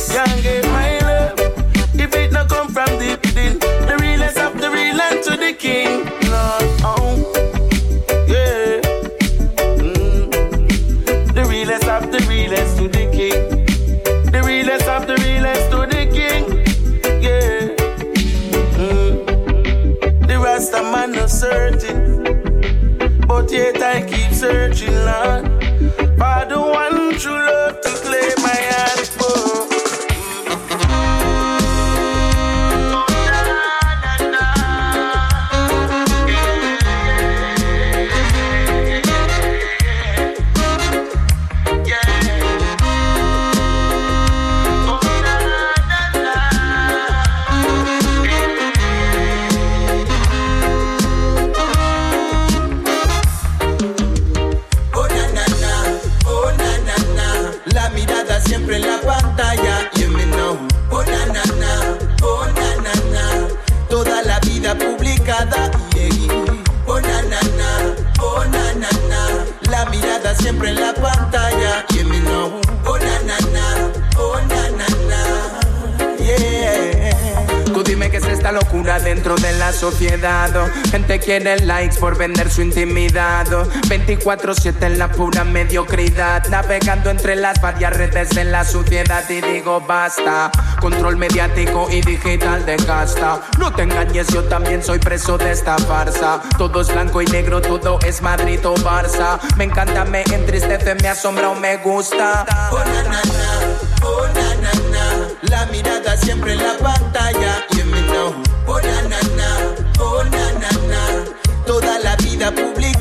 [81.25, 83.51] Quiere likes por vender su intimidad.
[83.51, 83.65] oh.
[83.89, 86.45] 24-7 en la pura mediocridad.
[86.49, 89.27] Navegando entre las varias redes en la suciedad.
[89.29, 90.51] Y digo basta.
[90.79, 93.41] Control mediático y digital de casta.
[93.57, 96.41] No te engañes, yo también soy preso de esta farsa.
[96.59, 99.39] Todo es blanco y negro, todo es Madrid o Barça.
[99.57, 102.45] Me encanta, me entristece, me asombra o me gusta.
[102.71, 105.27] Oh na na na, oh na na na.
[105.49, 107.04] La mirada siempre en la pantalla.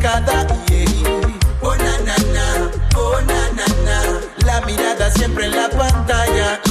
[0.04, 0.46] Publicada.
[0.70, 1.62] Yeah.
[1.62, 4.20] Oh na na na, oh na na na.
[4.44, 6.63] La mirada siempre en la pantalla.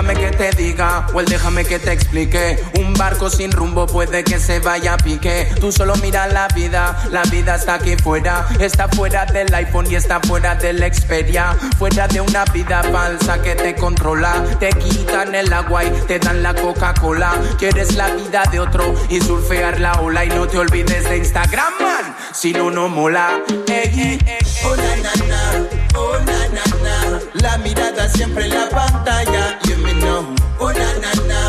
[0.00, 2.58] Déjame que te diga, o él déjame que te explique.
[2.78, 5.46] Un barco sin rumbo puede que se vaya a pique.
[5.60, 8.46] Tú solo mira la vida, la vida está aquí fuera.
[8.58, 11.54] Está fuera del iPhone y está fuera del Xperia.
[11.78, 14.42] Fuera de una vida falsa que te controla.
[14.58, 17.32] Te quitan el agua y te dan la Coca-Cola.
[17.58, 20.24] Quieres la vida de otro y surfear la ola.
[20.24, 22.16] Y no te olvides de Instagram, man.
[22.32, 23.42] Si no, no mola.
[23.68, 27.20] Ey, ey, Oh na na na, oh na na na.
[27.34, 29.58] La mirada siempre en la pantalla.
[30.00, 31.40] Know, oh na na na,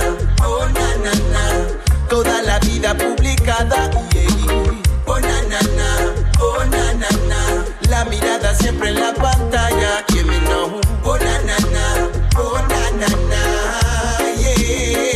[0.44, 1.44] oh na na na.
[2.10, 3.90] Toda la vida publicada.
[4.14, 5.08] Yeah.
[5.08, 5.90] Oh na na na,
[6.40, 7.42] oh na na na.
[7.90, 10.04] La mirada siempre en la pantalla.
[10.14, 11.86] You me know, oh na na na,
[12.38, 13.42] oh na na na.
[14.38, 15.12] Yeah.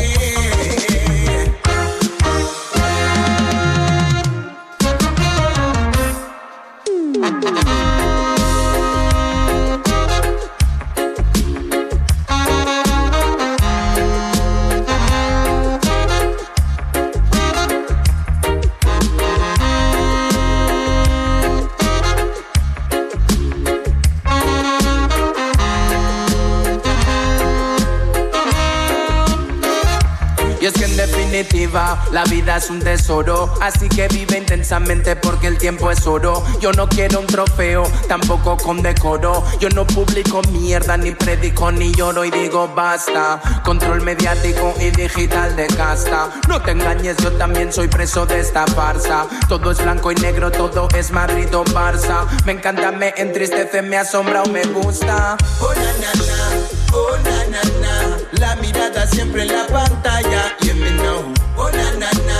[32.16, 36.46] La vida es un tesoro, así que vive intensamente porque el tiempo es oro.
[36.62, 39.44] Yo no quiero un trofeo, tampoco con decoro.
[39.60, 43.42] Yo no publico mierda, ni predico, ni lloro y digo basta.
[43.66, 46.30] Control mediático y digital de casta.
[46.48, 49.28] No te engañes, yo también soy preso de esta farsa.
[49.50, 52.28] Todo es blanco y negro, todo es Madrid o Barça.
[52.46, 55.36] Me encanta, me entristece, me asombra o me gusta.
[55.60, 58.18] Oh na na na, oh na na na.
[58.40, 60.56] La mirada siempre en la pantalla.
[60.62, 61.35] You me know, oh
[61.77, 62.39] na na na,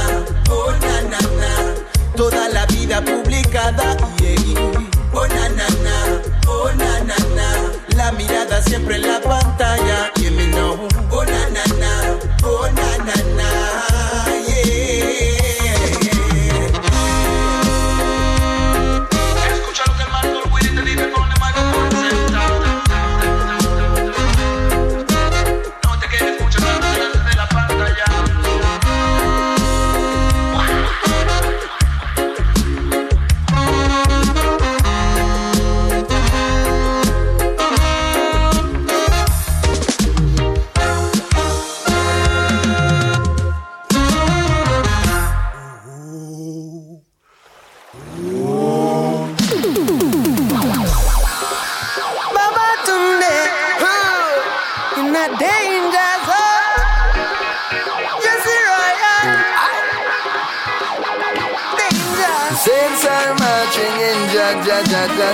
[0.50, 1.52] oh na na na.
[2.16, 3.98] Toda la vida publicada.
[4.22, 5.14] Yeah.
[5.14, 5.96] Oh na na na,
[6.48, 7.48] oh na na na.
[7.98, 10.12] La mirada siempre en la pantalla.
[10.22, 11.92] You me know, oh na na na,
[12.44, 12.85] oh na.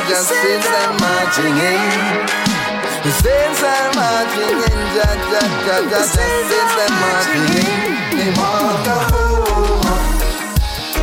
[0.09, 0.19] Ja.
[0.23, 1.81] Saints are marching in.
[3.21, 6.01] Saints are marching in, ja, ja, ja, ja, ja.
[6.03, 7.71] Saints are marching in.
[8.17, 10.09] They want go home.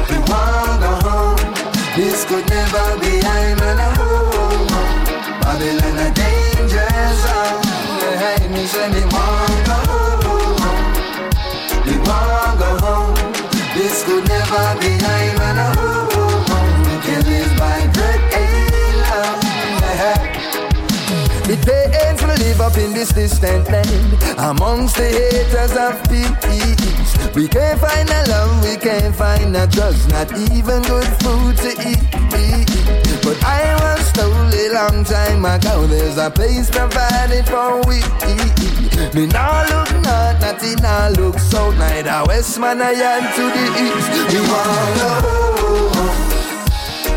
[0.08, 1.54] They want go home.
[1.96, 4.68] This could never be I'm in a home.
[5.42, 6.90] Babylon a danger
[7.22, 7.62] zone.
[8.22, 10.92] Hey, me say they want go home.
[11.86, 13.14] They want go home.
[13.74, 16.07] This could never be I'm in a home.
[21.50, 27.34] It pains me live up in this distant land amongst the haters of peace.
[27.34, 31.70] We can't find a love, we can't find a trust, not even good food to
[31.88, 32.04] eat.
[33.24, 38.04] But I was told a long time ago there's a place provided for we.
[39.16, 43.44] Me now look north, not in now look south, neither west man I am to
[43.56, 44.10] the east.
[44.32, 46.18] We wanna home,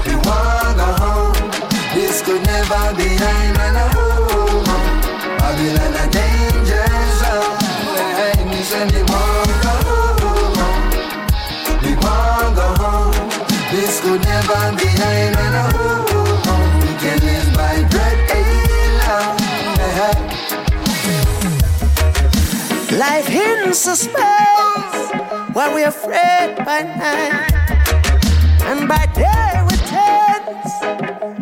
[0.08, 1.52] we wanna home.
[1.94, 4.01] This could never be nine and.
[8.90, 9.46] go home.
[12.56, 13.14] Go home.
[13.72, 15.36] This could never be end.
[16.82, 19.38] We can live by bread alone.
[22.98, 24.96] Life in suspense
[25.54, 27.54] while we're afraid by night.
[28.66, 30.74] And by day we tense.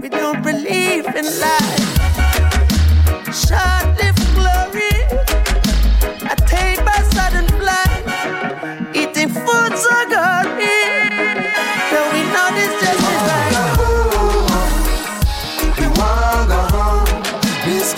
[0.01, 1.87] We don't believe in life.
[3.33, 3.98] Shut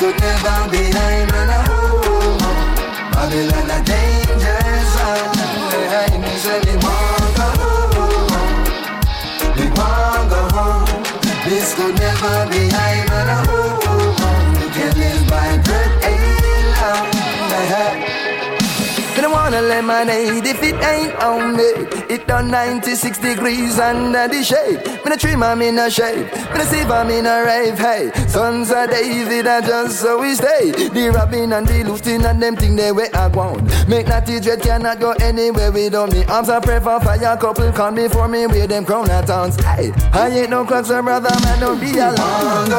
[0.02, 1.11] could never be
[20.00, 22.10] if it ain't homemade.
[22.10, 24.86] It done 96 degrees under the shade.
[25.04, 26.26] Me no trim am in a shade.
[26.26, 27.78] Me no sip am in a rave.
[27.78, 30.72] Hey, sons of David are just so we stay.
[30.72, 33.64] The robbing and the looting and them thing they way I want.
[33.88, 36.24] Make natty dread cannot go anywhere without me.
[36.26, 39.62] Arms are pray for fire couple come before me with them crown at towns.
[39.64, 42.72] Hey, I ain't no clocks, so brother man don't be alarmed.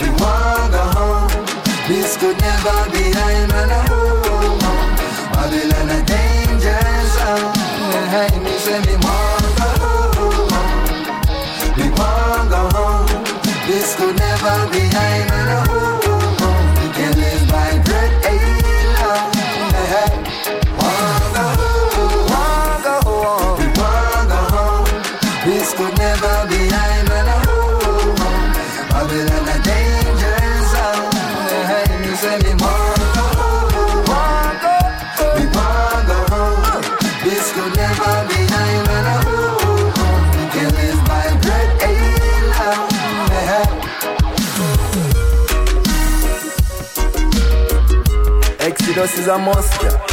[0.00, 1.28] We wanna home.
[1.88, 4.27] This could never be I
[8.18, 10.50] Hey, me say me wanna go home.
[11.76, 13.24] We wanna go home.
[13.68, 15.77] This could never be I.
[49.00, 50.07] Exodus is a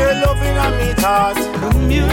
[0.00, 0.14] pure
[0.58, 1.36] on me thought.
[1.60, 2.08] Communion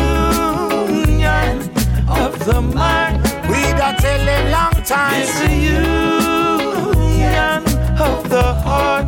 [2.09, 5.21] of the mind We that tell them long time.
[5.21, 7.63] is a union
[7.99, 9.05] of the heart.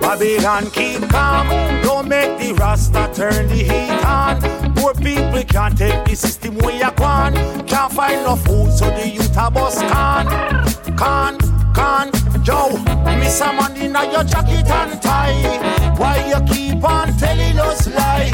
[0.00, 1.48] Babylon keep calm.
[1.82, 4.40] Don't make the Rasta turn the heat on.
[4.74, 7.34] Poor people can't take the system where you gone.
[7.66, 10.26] Can't find no food, so the youth a bus can.
[10.96, 11.38] Can,
[11.74, 12.10] can,
[12.44, 12.68] Joe.
[13.18, 15.94] Miss a man in your jacket and tie.
[15.96, 18.30] Why you keep on telling us lie?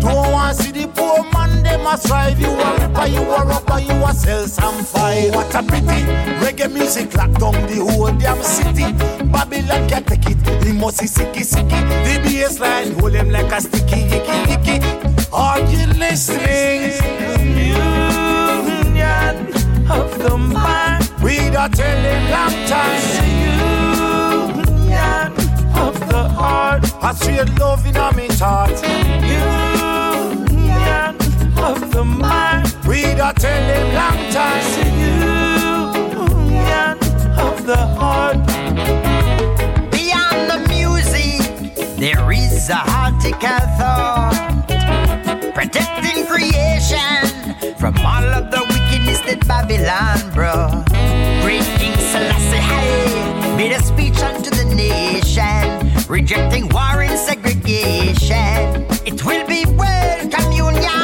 [0.00, 2.40] Don't want see the poor man, them a strive.
[2.40, 5.30] You a ripper, you a rubber, you a sell some fight.
[5.30, 6.00] Oh, what a pity.
[6.40, 8.94] Reggae music lock down the whole damn city.
[9.30, 10.64] Babylon can't take it.
[10.64, 11.80] He must be sicky, sicky.
[12.04, 14.80] The bass line hold him like a sticky, icky, icky.
[15.34, 16.92] Are you listening?
[18.88, 19.36] Union
[19.90, 23.39] of the mind We that tell him long time.
[25.90, 26.82] Of the heart.
[27.02, 28.70] I swear love in a me thought.
[29.34, 31.16] Union
[31.58, 34.64] of the mind We that tell him long time.
[36.38, 36.96] union
[37.46, 38.38] of the heart.
[39.96, 41.40] Beyond the music,
[41.98, 44.36] there is a heartical thought.
[45.54, 47.22] Protecting creation
[47.80, 50.86] from all of the wickedness that Babylon brought.
[51.42, 52.60] Great King Selassie
[53.56, 55.79] made a speech unto the nation,
[56.10, 58.84] rejecting war and segregation.
[59.06, 60.99] It will be world communion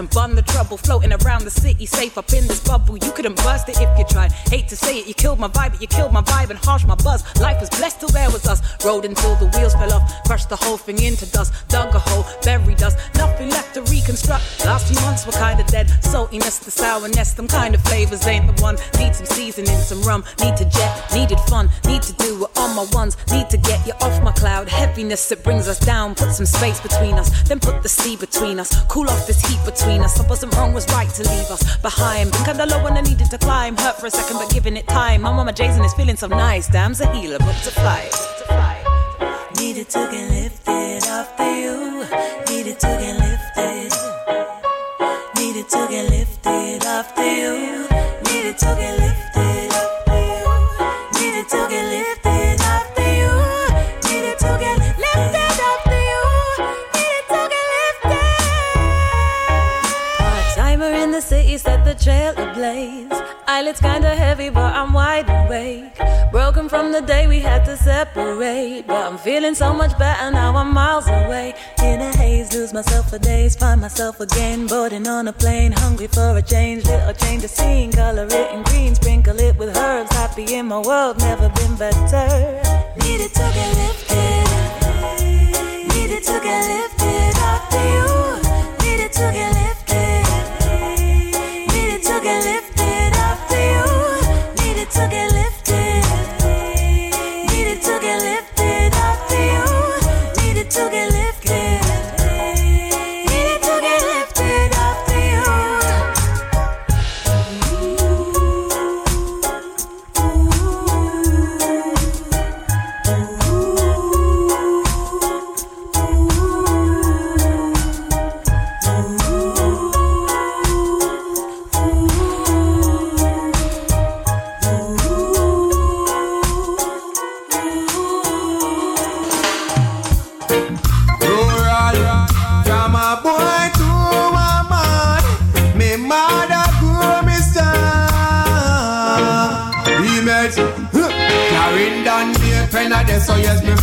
[0.00, 2.96] and bun the trouble floating around the city, safe up in this bubble.
[2.96, 4.32] You couldn't bust it if you tried.
[4.32, 6.84] Hate to say it, you killed my vibe, but you killed my vibe and harsh
[6.86, 7.22] my buzz.
[7.38, 8.60] Life was blessed till there was us.
[8.84, 11.52] Rolled until the wheels fell off, crushed the whole thing into dust.
[11.68, 14.64] Dug a hole, buried us, nothing left to reconstruct.
[14.64, 15.88] Last few months were kinda dead.
[16.00, 18.76] Saltiness, the sourness, them kind of flavors ain't the one.
[18.98, 21.09] Need some seasoning, some rum, need to jet
[25.10, 26.14] loneliness that brings us down.
[26.14, 28.70] Put some space between us, then put the sea between us.
[28.86, 30.16] Cool off this heat between us.
[30.18, 32.30] What wasn't wrong, was right to leave us behind.
[32.30, 33.76] Been kinda low when I needed to climb.
[33.76, 35.22] Hurt for a second, but giving it time.
[35.22, 36.68] My mama Jason is feeling some nice.
[36.68, 38.29] Damn's a healer, but to fly.
[63.70, 65.96] Eyelids kinda heavy, but I'm wide awake.
[66.32, 68.84] Broken from the day we had to separate.
[68.88, 71.54] But I'm feeling so much better now, I'm miles away.
[71.80, 74.66] In a haze, lose myself for days, find myself again.
[74.66, 76.84] Boarding on a plane, hungry for a change.
[76.84, 80.10] Little change of scene, color it in green, sprinkle it with herbs.
[80.16, 82.26] Happy in my world, never been better.
[83.04, 84.48] Needed to get lifted.
[85.94, 88.08] Needed to get lifted after you.
[88.82, 89.79] Needed to get lifted.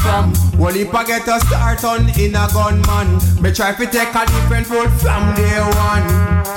[0.08, 0.32] From.
[0.58, 3.20] I get a start on in a gunman.
[3.44, 6.08] Me try to take a different road from day one.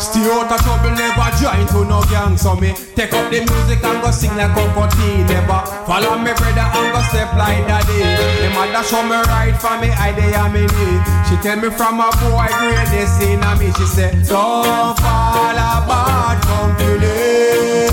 [0.01, 2.39] Stay out of trouble, never join to no gang.
[2.39, 5.27] So me take up the music and go sing like Cocoa Tea.
[5.29, 8.01] Never follow me brother and go step like daddy.
[8.41, 11.03] The mother show me right for me, I dey a me knee.
[11.29, 13.69] She tell me from a boy greatness in me.
[13.77, 17.91] She say, don't fall apart completely.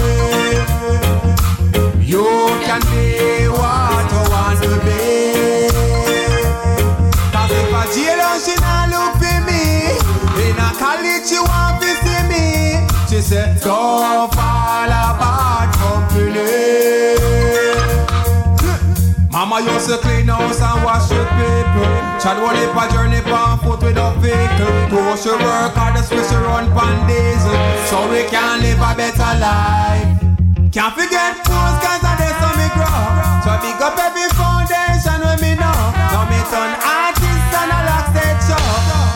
[2.06, 2.24] You
[2.64, 3.47] can be
[13.18, 17.18] She said, don't fall apart completely.
[19.34, 21.90] Mama used to clean oh, house and wash with people.
[22.22, 24.70] Chad one if a journey on foot with a vehicle.
[24.94, 27.58] Do she work hard, the switch she run pan diesel.
[27.90, 30.70] So we can live a better life.
[30.70, 33.02] Can't forget fools cause of this on me grow.
[33.42, 35.74] So big up every foundation with me know.
[36.14, 36.97] Now me turn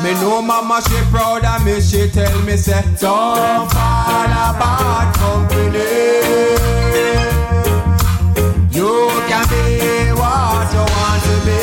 [0.04, 5.78] Me know mama she proud of me, she tell me say, don't fall apart company.
[8.72, 11.62] You can be what you want to be.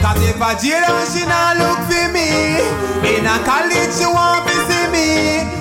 [0.00, 2.28] Cause if a jail she not look for me,
[3.12, 5.08] in a college she want to see me.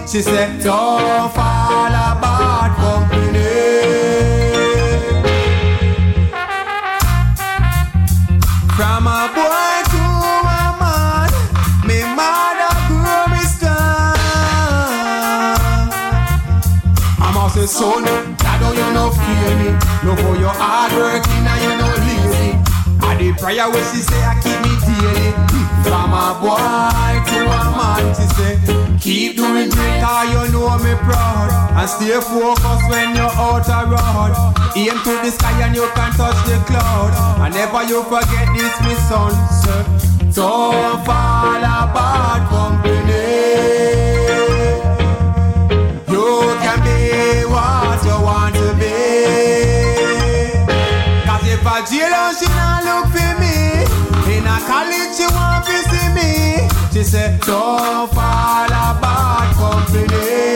[0.08, 3.52] She said, don't fall apart company.
[8.78, 9.47] From a boy
[17.68, 19.70] son, that oh, don't you no fear me.
[20.08, 22.56] Look for your hard working and you no lazy.
[23.04, 25.36] I did prayer where she say I keep me daily.
[25.84, 28.56] From a boy to a man, she say
[29.04, 31.52] keep doing great cause you know me proud.
[31.76, 34.34] And stay focused when you're out a road.
[34.80, 37.12] Aim to the sky and you can touch the cloud.
[37.44, 39.36] And never you forget this, me son.
[39.52, 39.84] sir.
[40.32, 43.97] Don't fall apart company.
[51.86, 53.86] A she not look for me,
[54.36, 56.68] in a college she want to see me.
[56.92, 60.47] She said, don't fall apart company.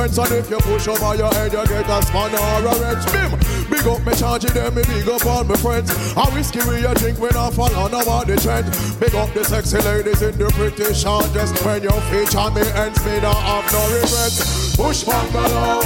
[0.00, 3.04] Link and if you push over your head, you get a spanner or a wrench.
[3.12, 3.30] Bim,
[3.68, 5.90] big up me charging them, me big up all my friends.
[6.16, 8.66] A whiskey we a drink when I fall on about the trend.
[8.98, 11.52] Big up the sexy ladies in the pretty short dress.
[11.64, 14.76] When you feature me ends, me not have no regrets.
[14.76, 15.82] Bush bungalow.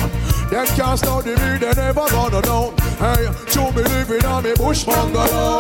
[0.51, 2.75] Them can't study me, they never gonna know.
[2.99, 5.59] Hey, to me living on me bush bungalow.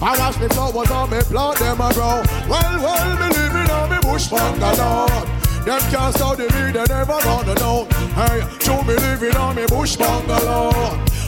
[0.00, 2.22] I watch me flowers on me plant them a grow.
[2.46, 5.37] Well, well, me living on me bush bungalow.
[5.68, 7.84] Them can't study me, they never gonna know.
[8.16, 10.70] Hey, to me living on me bush bungalow.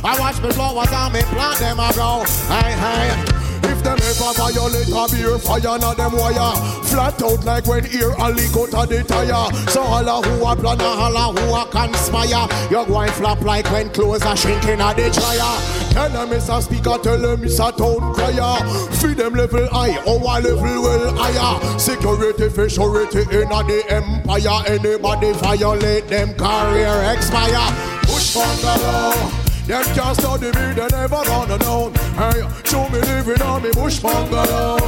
[0.02, 2.24] I watch me flowers on me plant them a grow.
[2.48, 3.40] Hey, hey.
[3.68, 8.12] If them ever violate a beer fire, now them wire Flat out like when ear
[8.18, 12.48] a leak out of the tire So holla who a plan, holla who a conspire
[12.70, 16.48] You go and flop like when clothes are shrinking at the dryer Tell them it's
[16.48, 18.56] a speaker, tell them it's a town crier
[19.00, 25.32] Feed them level high, oh, our level well higher Security surety in the empire Anybody
[25.34, 27.68] violate them career expire
[28.02, 29.40] Push bungalow
[29.70, 31.92] them can't study me, they never gonna know.
[32.18, 34.78] Hey, show me living on me bush bungalow.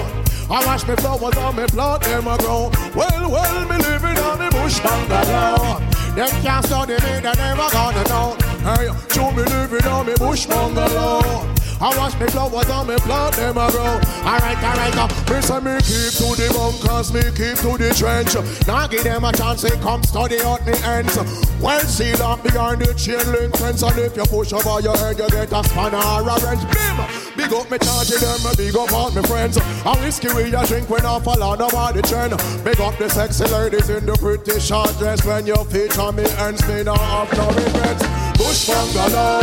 [0.51, 2.69] I wash me flowers on me plant them a grow.
[2.93, 5.79] Well, well, me living on me bush bungalow.
[6.17, 8.42] Them can't study me, they never gonna know.
[8.63, 11.53] Hey, show me living on me bush bungalow.
[11.83, 13.99] I wash me flowers on me plant them a grow.
[14.23, 18.39] Alright, alright, uh, me say me keep to the bunkers, me keep to the trench.
[18.69, 21.19] Now give them a chance, they come study out me ends.
[21.59, 25.19] Well, see that behind the chain link fence, and if you push over your head,
[25.19, 26.63] you get a spanner or a wrench.
[26.71, 27.03] Bim!
[27.35, 29.59] Big up me charging them, big up all my friends.
[29.59, 32.39] A whiskey we a drink when I fall on about the trend.
[32.63, 36.63] Big up the sexy ladies in the pretty short dress when you feature me ends,
[36.71, 38.22] me not have no regrets.
[38.43, 39.41] Bush bungalow.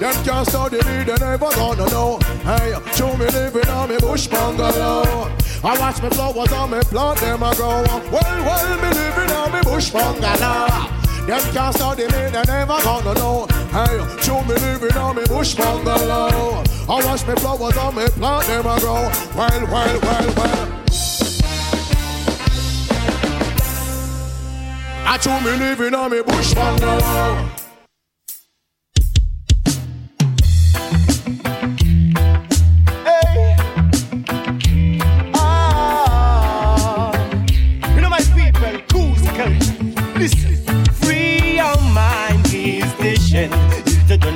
[0.00, 2.18] Them can't study me, they never gonna know.
[2.42, 5.30] Hey, show me living on me bush bungalow.
[5.62, 7.84] I watch me flowers on me plant them a grow.
[8.10, 10.66] Well, well, me living on me bush bungalow.
[11.24, 13.46] Them can't study me, they never gonna know.
[13.70, 16.64] Hey, show me living on me bush bungalow.
[16.88, 19.08] I watch me flowers on me plant them a grow.
[19.36, 20.68] Well, well, well, well.
[25.06, 27.61] I show me living on me bush bungalow.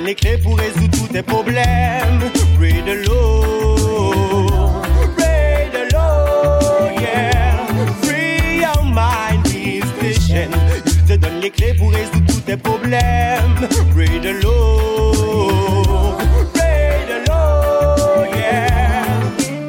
[0.07, 2.21] Les clés pour résoudre tous tes problèmes.
[2.57, 4.83] Pray the Lord.
[5.17, 7.67] Pray the Lord, yeah.
[8.03, 10.51] Free your mind, is station.
[10.87, 13.69] Il te donne les clés pour résoudre tous tes problèmes.
[13.93, 16.19] Pray the Lord.
[16.55, 19.07] Pray the Lord, yeah.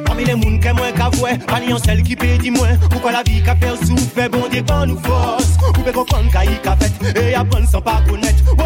[0.04, 2.76] Parmi les mouns que moins qu'à voir, pas ni en celle qui dis moins.
[2.90, 5.56] Pourquoi la vie qu'a fait souffrir, bon bon nous force.
[5.66, 8.44] Vous pouvez comprendre qu'a qu'a fait et apprendre sans pas connaître.
[8.56, 8.64] Bon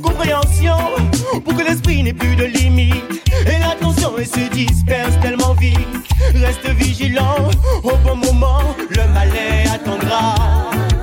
[0.00, 0.76] Compréhension,
[1.44, 2.94] pour que l'esprit n'ait plus de limite.
[3.46, 5.78] Et l'attention elle se disperse tellement vite.
[6.34, 7.50] Reste vigilant,
[7.82, 10.34] au bon moment, le malais attendra.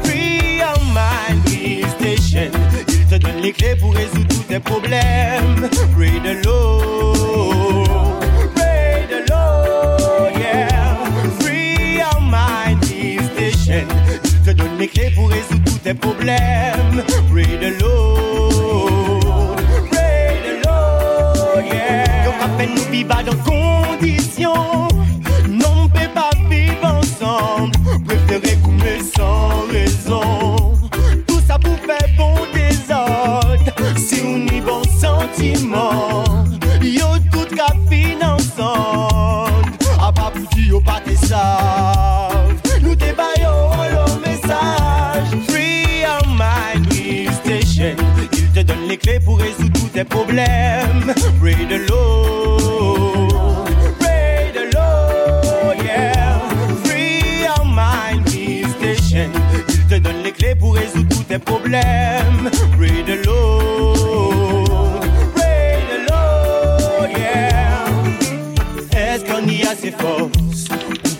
[0.04, 2.52] Free your mind, free station.
[2.88, 5.70] Il te donne les clés pour résoudre tous tes problèmes.
[5.96, 8.20] Pray the Lord.
[8.56, 10.98] Pray the Lord, yeah.
[11.40, 13.88] Free your mind, free station.
[14.24, 17.04] Il te donne les clés pour résoudre tous tes problèmes.
[17.32, 18.49] Pray the Lord.
[23.00, 24.54] vie va dans condition.
[25.48, 27.72] Non, on peut pas vivre ensemble.
[28.06, 30.74] Préférez qu'on me sans raison.
[31.28, 33.72] Tout ça pour faire bon désordre.
[33.98, 36.24] Si on y bon sentiment,
[36.82, 39.70] y yo tout qu'à finir ensemble.
[40.02, 42.30] A pas pour dire, pas de ça.
[48.88, 51.14] Les clés pour résoudre tous tes problèmes.
[51.40, 52.39] Pray de l'eau.
[68.92, 70.68] Est-ce qu'on y a ses forces?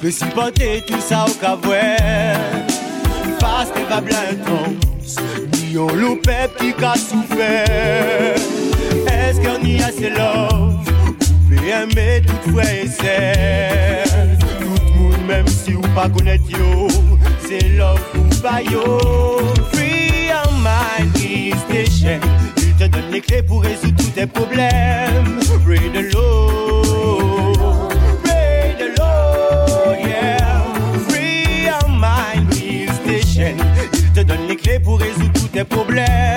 [0.02, 1.98] Pour supporter tout ça au cavouet?
[3.40, 5.18] Parce que va intense,
[5.54, 8.36] ni Yon loup pep qui a souffert.
[9.08, 10.78] Est-ce qu'on y a assez love?
[11.48, 14.06] Pouvez aimer tout frère et sœur.
[14.40, 16.88] Tout le monde même si ou pas connaître yo
[17.48, 18.98] C'est love ou pas yo
[19.74, 19.89] Free
[21.30, 22.20] mind, free station
[22.58, 25.40] Il te donne les clés pour résoudre tous tes problèmes.
[25.66, 27.94] Pray the Lord
[28.24, 30.64] Pray the Lord, yeah.
[31.08, 33.56] Free your mind, free station
[33.94, 36.29] Il te donne les clés pour résoudre tous tes problèmes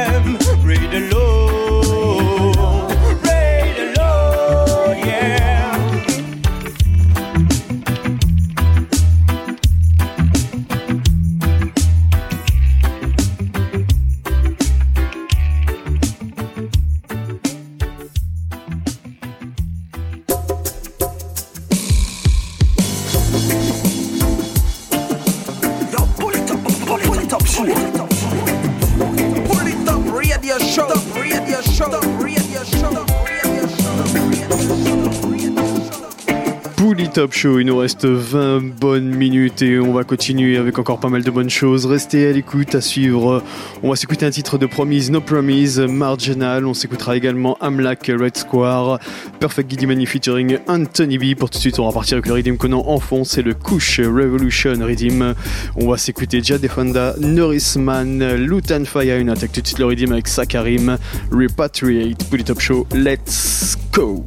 [37.15, 41.11] Top Show, il nous reste 20 bonnes minutes et on va continuer avec encore pas
[41.11, 41.85] mal de bonnes choses.
[41.85, 43.43] Restez à l'écoute, à suivre.
[43.83, 46.65] On va s'écouter un titre de Promise, No Promise, Marginal.
[46.65, 48.99] On s'écoutera également Amlak, Red Square,
[49.41, 51.35] Perfect Giddy Money featuring Anthony B.
[51.37, 53.53] Pour tout de suite, on va partir avec le rythme qu'on en fond, c'est le
[53.53, 55.35] Kush Revolution Rhythm.
[55.77, 59.19] On va s'écouter Jade Fonda, Norrisman, Lutan Fire.
[59.19, 60.97] Une attaque tout de suite le rythme avec Sakarim,
[61.31, 62.87] Repatriate, Pouli Top Show.
[62.95, 64.25] Let's go!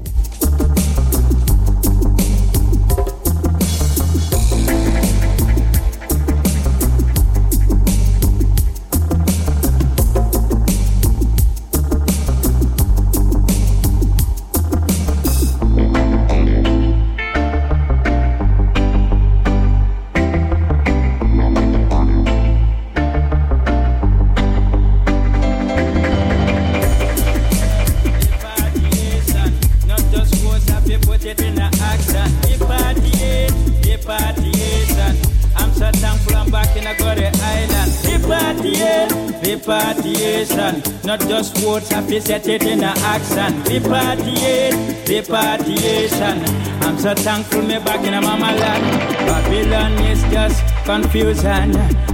[39.65, 40.83] Repatriation.
[41.03, 43.63] Not just words, have you set it in action.
[43.63, 46.37] Repatriate, repatriation.
[46.83, 48.83] I'm so thankful me back in a mama land.
[49.25, 51.73] Babylon is just confusion.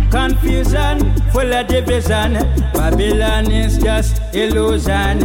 [0.09, 2.33] Confusion, full of division.
[2.73, 5.19] Babylon is just illusion.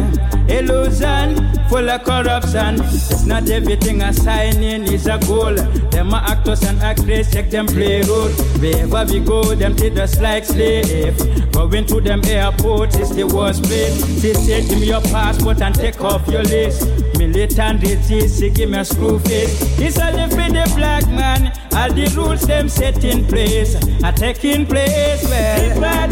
[0.49, 1.35] Illusion,
[1.67, 2.81] full of corruption.
[2.81, 5.55] It's not everything a signing is a goal.
[5.91, 8.29] Them a actors and actresses, check them play role.
[8.59, 11.17] Wherever we go, them treat us like slave.
[11.51, 14.21] Going to them airports is the worst place.
[14.21, 16.87] They say, give me your passport and take off your list.
[17.17, 19.79] Militant resist, give me a screw face.
[19.79, 21.51] It's only for the black man.
[21.73, 25.23] All the rules them set in place are taking place.
[25.29, 26.09] Well,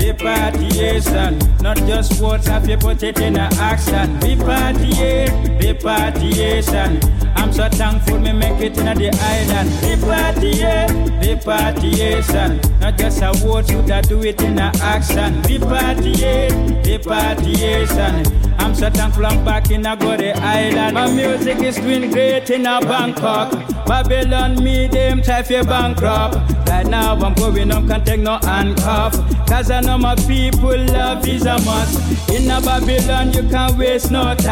[0.00, 1.38] repatriation.
[1.62, 4.18] Not just words, have you put it in action.
[4.60, 5.58] Repatriate, eh?
[5.58, 6.96] repatriation.
[6.96, 9.70] Eh, I'm so thankful me make it in the island.
[9.80, 10.90] Repatriate,
[11.22, 11.34] eh?
[11.34, 12.60] repatriation.
[12.80, 15.42] Not just a word, should I do it in action.
[15.42, 18.50] Repatriate, repatriation.
[18.58, 20.94] I'm so thankful I'm back in a good island.
[20.94, 23.52] My music is doing great in a Bangkok.
[23.86, 26.36] Babylon me them try for bankrupt.
[26.68, 29.14] Right now I'm going on can't take no handcuff.
[29.48, 32.30] Cause I know my people love is a must.
[32.30, 34.49] In a Babylon you can't waste no time.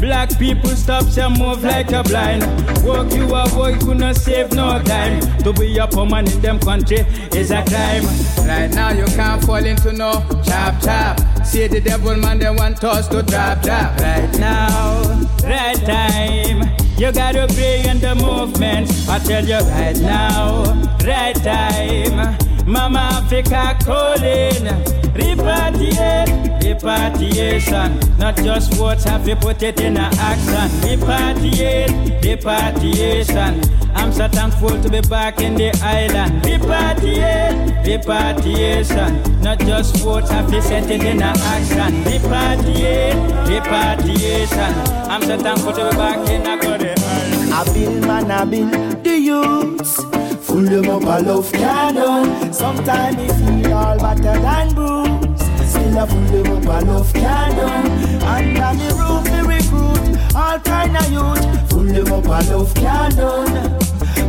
[0.00, 2.42] Black people stop and move like a blind.
[2.84, 5.20] Work you a boy could not save no time.
[5.42, 6.98] To be a poor man in them country
[7.32, 8.04] is a crime.
[8.46, 10.12] Right now you can't fall into no
[10.44, 11.18] chop chop.
[11.44, 13.98] See the devil man they want us to drop drop.
[13.98, 15.02] Right now,
[15.42, 16.76] right time.
[16.98, 18.90] You gotta be in the movement.
[19.08, 20.64] I tell you right now,
[21.04, 22.55] right time.
[22.66, 24.66] Mama Africa calling.
[25.14, 26.58] Repatriate, eh?
[26.62, 27.92] repatriation.
[27.92, 30.68] Eh, Not just words, have you put it in action.
[30.82, 32.20] Repatriate, eh?
[32.28, 33.60] repatriation.
[33.94, 36.42] I'm so thankful to be back in the island.
[36.42, 39.40] Repatriate, repatriation.
[39.42, 42.02] Not just words, have you set it in action.
[42.04, 44.74] Repatriate, repatriation.
[45.08, 47.52] I'm so thankful to be back in a good island.
[47.54, 50.35] I build man, I build the youths.
[50.46, 52.52] Full them up a love cannon.
[52.52, 55.42] Sometimes it feel all better than bruise.
[55.68, 57.86] Still a full them up a love cannon.
[58.22, 61.70] Under the roof we recruit all kind of youth.
[61.70, 63.46] Full them up a love cannon.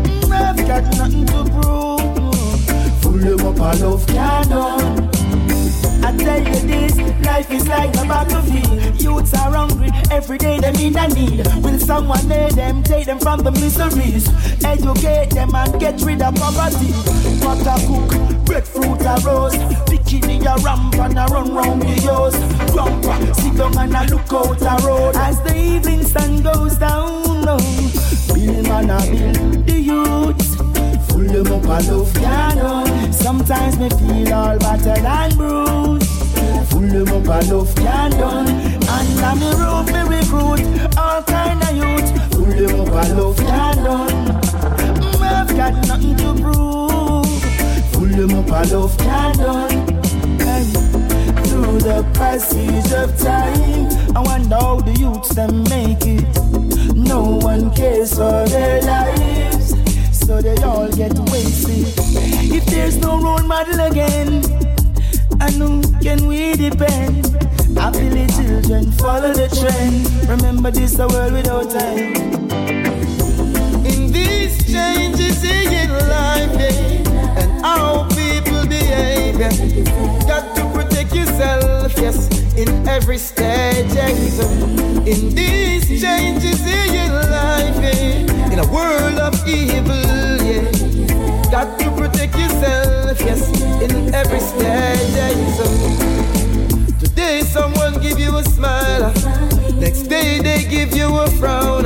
[0.08, 3.02] Mm, I've got nothing to prove.
[3.02, 5.10] Full them up a love cannon.
[6.04, 9.02] I tell you this, life is like a battlefield.
[9.02, 11.48] Youths are hungry, every day in a need.
[11.64, 14.28] Will someone lay them, take them from the miseries?
[14.64, 16.92] Educate them and get rid of poverty.
[17.42, 19.58] Butter cook, breadfruit a roast.
[19.88, 22.38] Bikini a ramp and a run round the house.
[22.72, 25.16] Grandpa, sit down and a look out the road.
[25.16, 27.58] As the evening sun goes down, no.
[28.34, 30.56] Bill man a bill the youths.
[31.12, 33.14] Full them up a love cannon.
[33.14, 36.17] Sometimes me feel all battered and bruised.
[36.66, 38.48] Full them up a love cannon.
[38.48, 42.10] And on me road me recruit all kind of youth.
[42.34, 44.08] Full them up a love cannon.
[44.98, 47.28] Mm, I've got nothing to prove.
[47.94, 49.72] Full them up a love cannon.
[50.42, 50.68] And
[51.48, 56.96] through the passage of time, I wonder how the youths them make it.
[56.96, 59.74] No one cares for their lives,
[60.12, 61.88] so they all get wasted.
[62.52, 64.42] If there's no role model again,
[65.48, 67.26] on who can we depend?
[67.78, 70.30] Happily children follow the trend.
[70.30, 72.16] Remember this a world without time.
[73.86, 81.94] In these changes in life, yeah, and how people behave, yeah, got to protect yourself,
[81.98, 83.94] yes, in every stage.
[83.94, 84.40] yes.
[85.08, 89.96] In these changes in life, yeah, in a world of evil,
[90.44, 90.87] yeah,
[91.52, 93.42] got to protect yourself, yes,
[93.82, 95.08] in every stage.
[97.00, 99.14] Today someone give you a smile,
[99.80, 101.84] next day they give you a frown.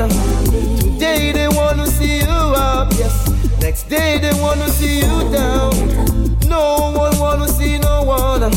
[0.79, 3.29] Today they wanna see you up, yes.
[3.61, 5.71] Next day they wanna see you down.
[6.47, 8.51] No one wanna see no one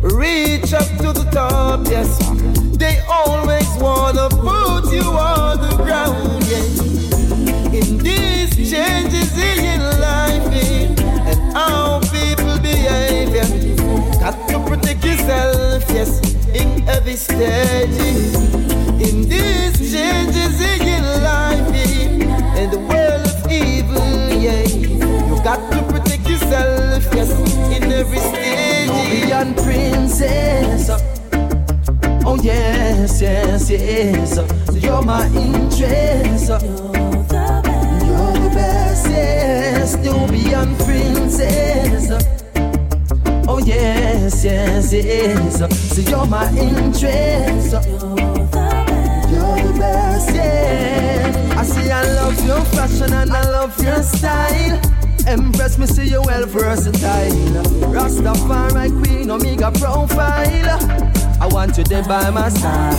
[0.00, 2.18] reach up to the top, yes.
[2.76, 7.78] They always wanna put you on the ground, yeah.
[7.78, 10.07] In these changes in life,
[14.28, 16.20] Got to protect yourself, yes,
[16.54, 17.96] in every stage.
[19.00, 24.66] In these changes in life, yeah, and the world of evil, yeah.
[24.68, 27.30] You got to protect yourself, yes,
[27.74, 28.88] in every stage.
[28.90, 30.90] Nubian princess.
[32.26, 34.38] Oh yes, yes, yes.
[34.74, 36.48] You're my interest.
[36.50, 39.96] You're the best, yes.
[39.96, 42.37] Nubian princess.
[43.60, 45.58] Oh yes, yes, yes.
[45.92, 47.72] So you're my interest.
[47.72, 51.56] You're the best, yeah.
[51.58, 54.80] I see I love your fashion and I love your style.
[55.26, 57.32] Empress, me see you well versatile.
[57.90, 60.78] Rastafari queen, Omega profile.
[61.40, 62.94] I want you there by my side.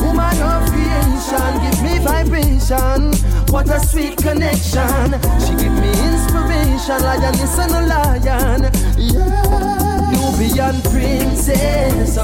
[0.00, 3.12] Woman of creation, give me vibration.
[3.52, 5.14] What a sweet connection.
[5.38, 8.62] She give me inspiration, lioness and a lion.
[8.98, 12.18] Yeah, Nubian princess.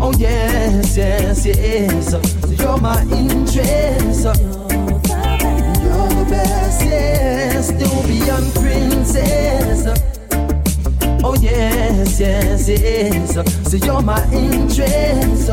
[0.00, 2.14] Oh yes, yes, yes.
[2.58, 4.24] You're my interest.
[5.82, 9.86] You're the best, yes, Nubian princess.
[11.24, 13.34] Oh yes, yes, yes.
[13.70, 15.48] So you're my interest.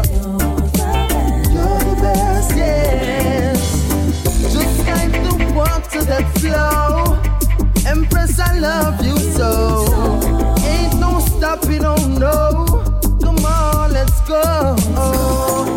[1.54, 3.19] You're the best, yes.
[5.80, 7.90] Like the that flow.
[7.90, 9.86] Empress, I love you so.
[10.66, 12.84] Ain't no stopping, oh no.
[13.22, 15.69] Come on, let's go.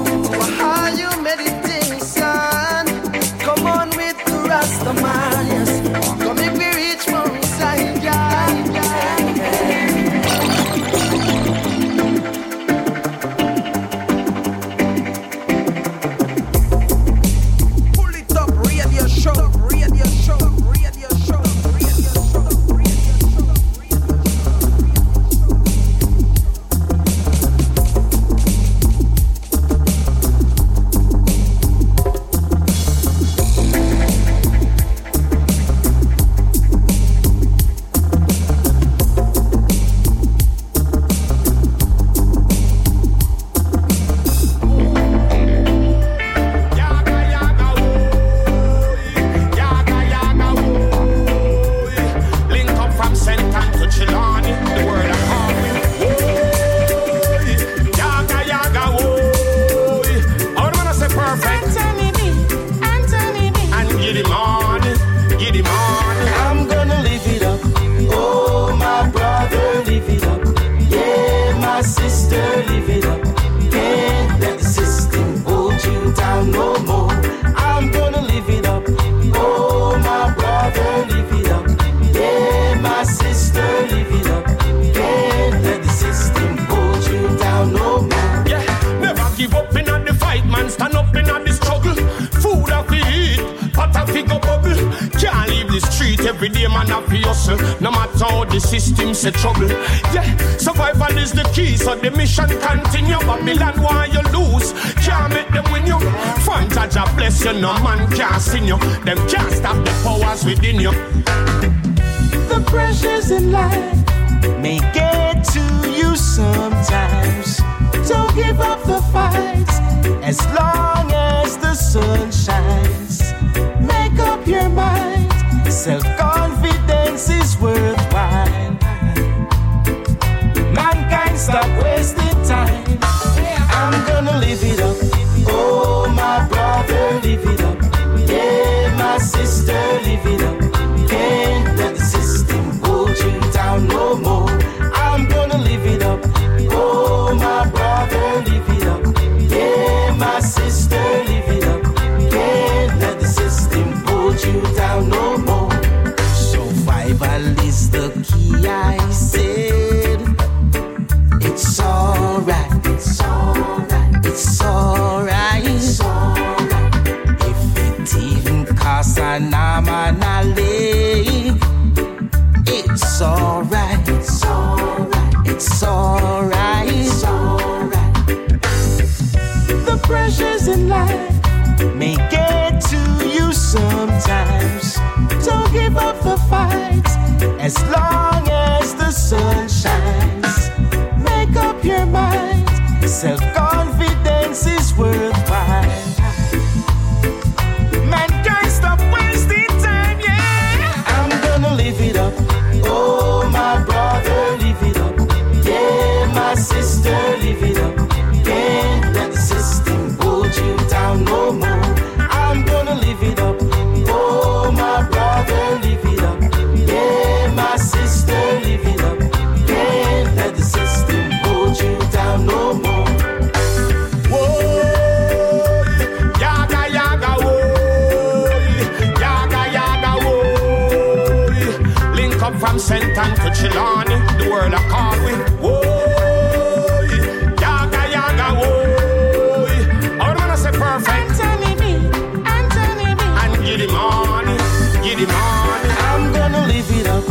[245.26, 245.92] the morning.
[246.10, 247.24] I'm gonna live it up.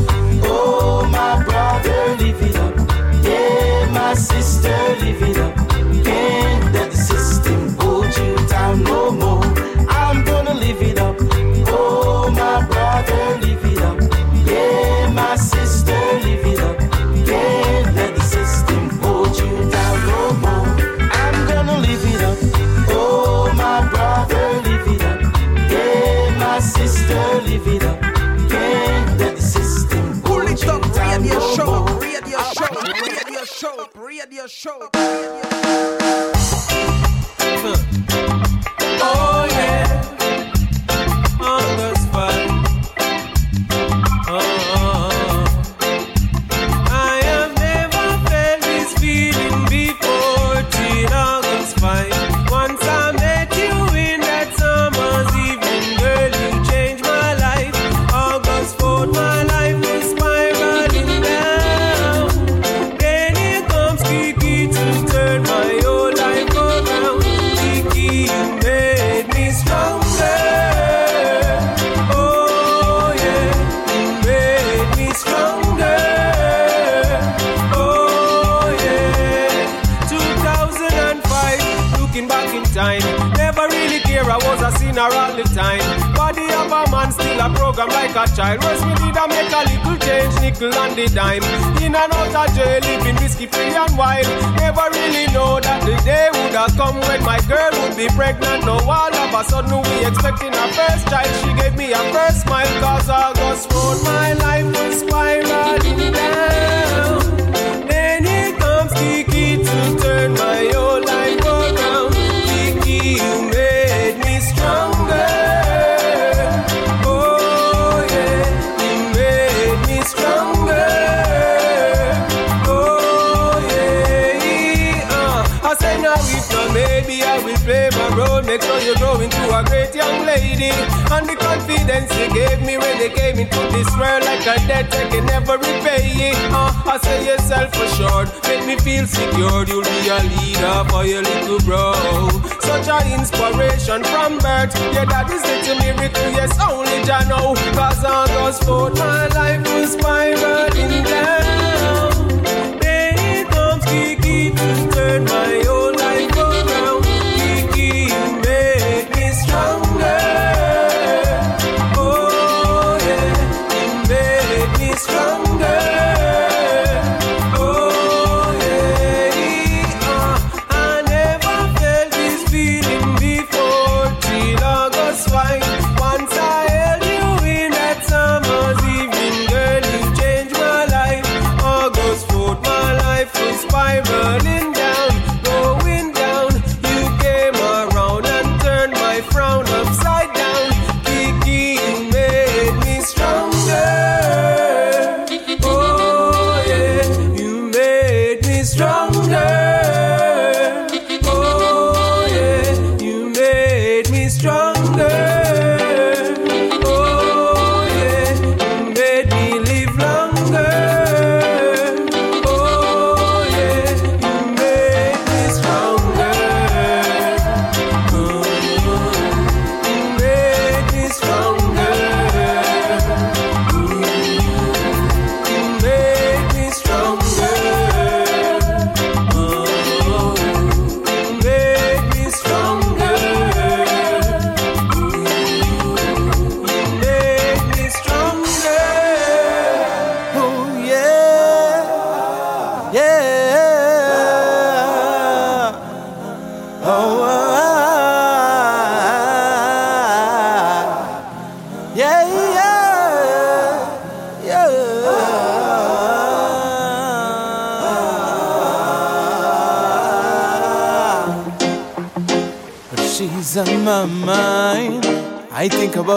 [0.44, 2.74] Oh, my brother, live it up.
[3.24, 5.56] Yeah, my sister, live it up.
[6.04, 9.44] Can't let the system hold you down no more.
[9.90, 11.18] I'm gonna live it up.
[11.68, 13.38] Oh, my brother,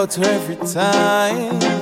[0.05, 1.74] about every time.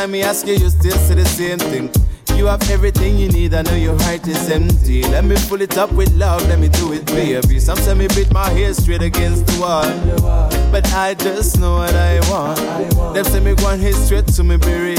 [0.00, 1.90] Anytime I ask you, you still say the same thing.
[2.34, 5.02] You have everything you need, I know your heart is empty.
[5.02, 7.60] Let me pull it up with love, let me do it, baby.
[7.60, 9.84] Some say me beat my head straight against the wall.
[10.72, 13.14] But I just know what I want.
[13.14, 14.96] Them say me and hit straight to me burial.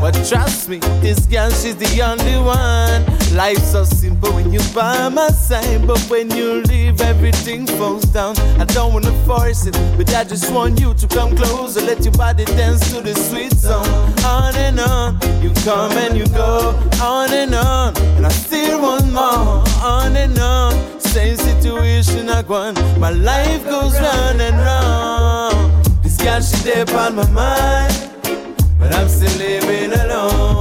[0.00, 3.23] But trust me, this girl, she's the only one.
[3.34, 8.38] Life's so simple when you by my side, but when you leave, everything falls down.
[8.60, 11.80] I don't wanna force it, but I just want you to come closer.
[11.80, 13.86] Let your body dance to the sweet song.
[14.24, 16.78] On and on, you come and you go.
[17.02, 19.64] On and on, and I still want more.
[19.82, 22.78] On and on, same situation I want.
[23.00, 25.84] My life goes round and round.
[26.04, 28.14] This girl, she there on my mind
[28.84, 30.53] but I'm still living alone.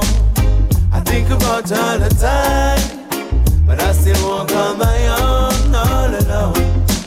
[1.13, 6.57] Think about all the time, but I still walk on my own, all alone,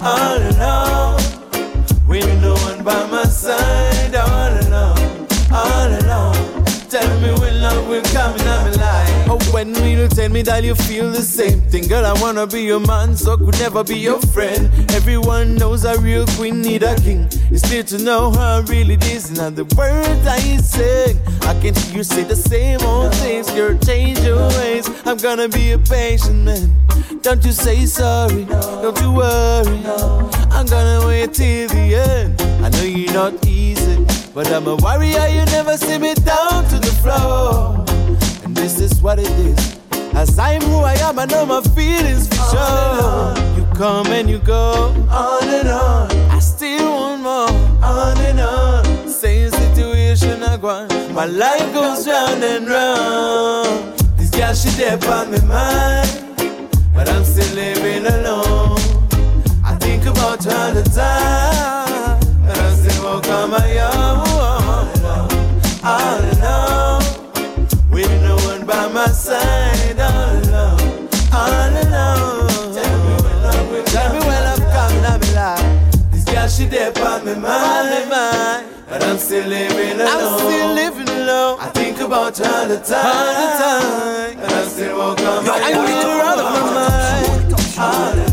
[0.00, 1.20] all alone.
[2.06, 6.64] With no one by my side, all alone, all alone.
[6.88, 8.66] Tell me when love will come life.
[8.70, 8.75] Oh,
[9.56, 11.88] when you tell me that you feel the same thing?
[11.88, 14.68] Girl, I wanna be your man, so could never be your friend.
[14.92, 17.26] Everyone knows a real queen need a king.
[17.50, 21.16] It's clear to know how really it is, and the words I sing.
[21.40, 23.50] I can hear you say the same old things.
[23.50, 24.90] Girl, change your ways.
[25.06, 26.68] I'm gonna be a patient man.
[27.22, 29.80] Don't you say sorry, don't you worry.
[30.50, 32.42] I'm gonna wait till the end.
[32.62, 34.04] I know you're not easy,
[34.34, 35.26] but I'm a warrior.
[35.28, 37.75] You never see me down to the floor.
[38.66, 39.78] This is what it is.
[40.12, 43.32] As I'm who I am, I know my feelings for sure.
[43.56, 46.10] You come and you go, on and on.
[46.32, 47.48] I still want more,
[47.84, 49.08] on and on.
[49.08, 50.90] Same situation I want.
[51.12, 54.00] My life goes round and round.
[54.18, 56.10] This girl, she there on my mind.
[56.92, 58.78] But I'm still living alone.
[59.64, 62.20] I think about her all the time.
[62.50, 64.25] And I still walk on my own.
[68.96, 72.72] my side oh, all alone, all alone.
[72.72, 76.10] Tell me when love, tell me when love coming, I'm.
[76.10, 80.08] This girl she dead on my mind, but I'm still living alone.
[80.08, 81.58] I'm still living alone.
[81.60, 84.38] I think about her all the time, all the time.
[84.38, 85.44] and I still won't come.
[85.44, 87.52] Yo, I'm living out of my mind.
[87.78, 88.25] All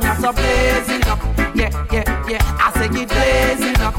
[0.00, 1.18] wrong so blazing up.
[1.54, 2.42] Yeah, yeah, yeah.
[2.58, 3.94] I say it blazing up.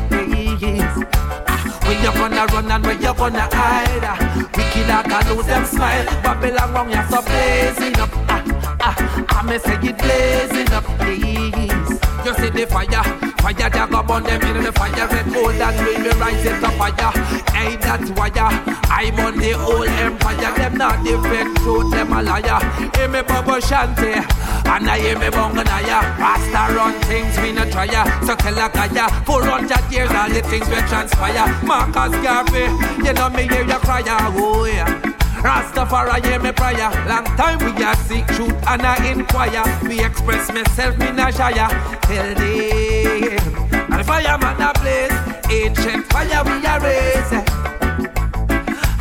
[0.62, 1.04] Yes.
[1.48, 4.48] Ah, Where you gonna run and where you gonna hide?
[4.58, 6.06] Wicked out and lose them smile.
[6.22, 8.10] Babylon wrong you so blazing up.
[8.28, 8.44] Ah,
[8.82, 10.84] ah, I may say it blazing up.
[11.00, 12.26] Yes.
[12.26, 15.78] You see the fire, fire that go burn them in the fire red gold and
[15.78, 17.12] will be rising to fire.
[17.54, 18.50] Hey, that's why uh,
[18.90, 20.52] I'm on the whole empire.
[20.58, 22.60] Them not different truth, them a liar.
[22.98, 26.18] Hear me Bobo Shanti, and I hear me Bunganaya.
[26.18, 30.30] Rasta run things we no try uh, So tell a Kaya, uh, 400 years all
[30.30, 31.46] the things we transpire.
[31.62, 32.66] Marcus Garvey,
[33.06, 34.02] you know me hear you cry.
[34.08, 35.05] Oh yeah.
[35.46, 36.90] Rastafari hear me prayer.
[37.08, 39.64] Long time we a seek truth and I inquire.
[39.88, 41.70] We express myself in a shire.
[42.02, 43.94] Tell them.
[43.94, 45.14] And fireman a blaze.
[45.52, 47.32] Ancient fire we a raise.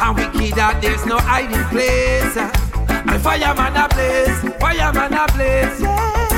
[0.02, 2.36] And we kid that there's no hiding place.
[2.36, 4.38] And fireman a blaze.
[4.60, 5.80] Fireman a blaze.
[5.80, 6.28] Yeah.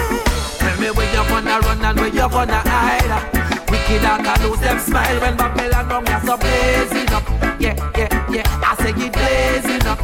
[0.58, 3.55] Tell me where you gonna run and where you gonna hide.
[3.88, 7.22] Wicked out and lose them smile when Babylon wrong you so blazing up.
[7.60, 8.42] Yeah, yeah, yeah.
[8.66, 10.00] I say it blazing up.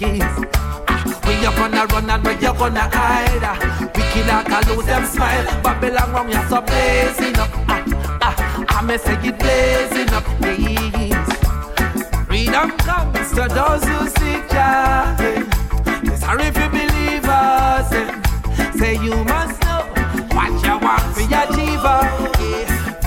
[0.00, 0.44] Yes.
[0.88, 3.92] Ah, Where you gonna run and where you gonna hide?
[3.94, 5.44] Wicked out and lose them smile.
[5.44, 7.50] When Babylon wrong you so blazing up.
[7.68, 7.84] Ah,
[8.22, 10.24] ah, I may say it blazing up.
[10.40, 11.28] Yes.
[12.26, 15.16] Freedom comes to those who seek Jah.
[15.20, 16.16] Yeah.
[16.16, 17.90] Sorry if you believe us.
[18.78, 19.82] Say you must know
[20.34, 22.31] what you want for your achiever.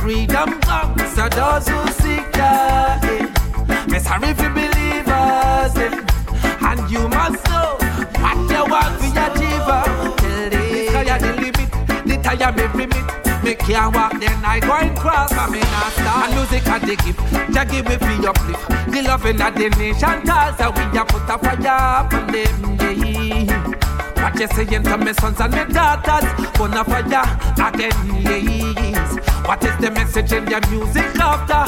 [0.06, 3.00] Freedom comes to those who seek Jah.
[3.02, 3.86] Yeah.
[3.88, 5.08] Me sorry if you believe.
[5.08, 5.66] Yeah.
[6.62, 7.74] And you must know
[8.22, 9.82] what you want for your achiever.
[10.22, 11.72] Tell the sky the limit,
[12.06, 13.44] the time every minute.
[13.44, 15.34] Me can't walk, then I go and cross.
[15.34, 16.30] I mean, I start.
[16.30, 17.20] And music and the gift,
[17.52, 18.92] Jah give me for your uplift.
[18.92, 20.22] The loving of the nation
[20.56, 22.78] so we a put a fire upon them.
[22.80, 23.55] Yeah.
[24.26, 26.26] What you saying to me sons and me daughters?
[26.58, 27.94] Gonna fire again,
[28.24, 29.20] yes.
[29.46, 31.62] What is the message in your music after?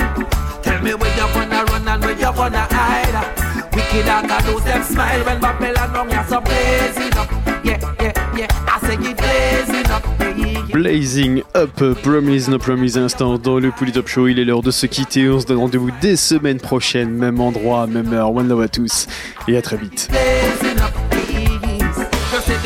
[0.64, 3.74] Tell me where you gonna run and where you gonna hide.
[3.76, 7.30] Wicked and lose them smile when Babylon wrong you so blazing up.
[7.64, 8.48] Yeah, yeah, yeah.
[8.68, 10.72] I say it blazing up.
[10.72, 14.28] Blazing Up, Promise No Promise à l'instant dans le Polytop Show.
[14.30, 15.30] Il est l'heure de se quitter.
[15.30, 18.34] On se donne rendez-vous dès semaine prochaine, même endroit, même heure.
[18.34, 19.06] One love à tous
[19.48, 20.10] et à très vite.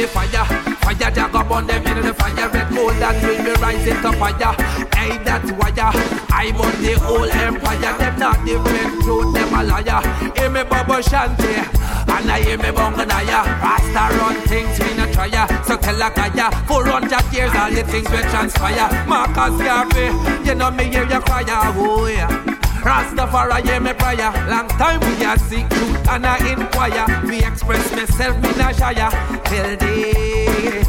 [0.02, 0.46] The fire,
[0.82, 4.10] fire that go burn them in the fire red gold that will be rising to
[4.18, 4.58] fire.
[4.98, 7.94] Hey, that's why I'm on the whole empire.
[8.02, 10.02] Them not different truth, them a liar.
[10.34, 13.46] Hear me Bobo Shanti, and I hear me Bunganaya.
[13.62, 15.30] Rasta run things we no try
[15.70, 19.06] So tell a Kaya, 400 years all the things we transpire.
[19.06, 20.10] Marcus Garvey,
[20.50, 21.46] you know me hear you cry.
[21.78, 22.71] Oh yeah.
[22.82, 24.32] Rastafari hear me prayer.
[24.50, 27.06] Long time we a seek truth and I inquire.
[27.28, 29.12] We express myself in a shire.
[29.46, 30.82] Till day.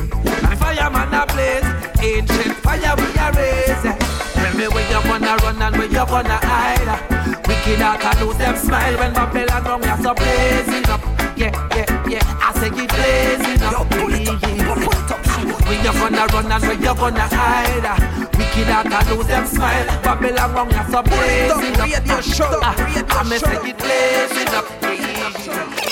[0.48, 1.68] And fireman a blaze.
[2.00, 3.82] Ancient fire we are raise.
[4.32, 7.46] Tell me where you gonna run and where you gonna hide.
[7.46, 11.00] Wicked out and lose them smile when Babylon wrong you so blazing up.
[11.36, 12.40] Yeah, yeah, yeah.
[12.40, 13.91] I say it blazing up.
[15.72, 18.36] Where you gonna run and where you gonna hide?
[18.36, 19.86] Wicked out and lose them smile.
[20.02, 21.88] Babylon wrong you so blazing up.
[22.62, 22.76] Ah,
[23.08, 25.91] I may say it blazing up.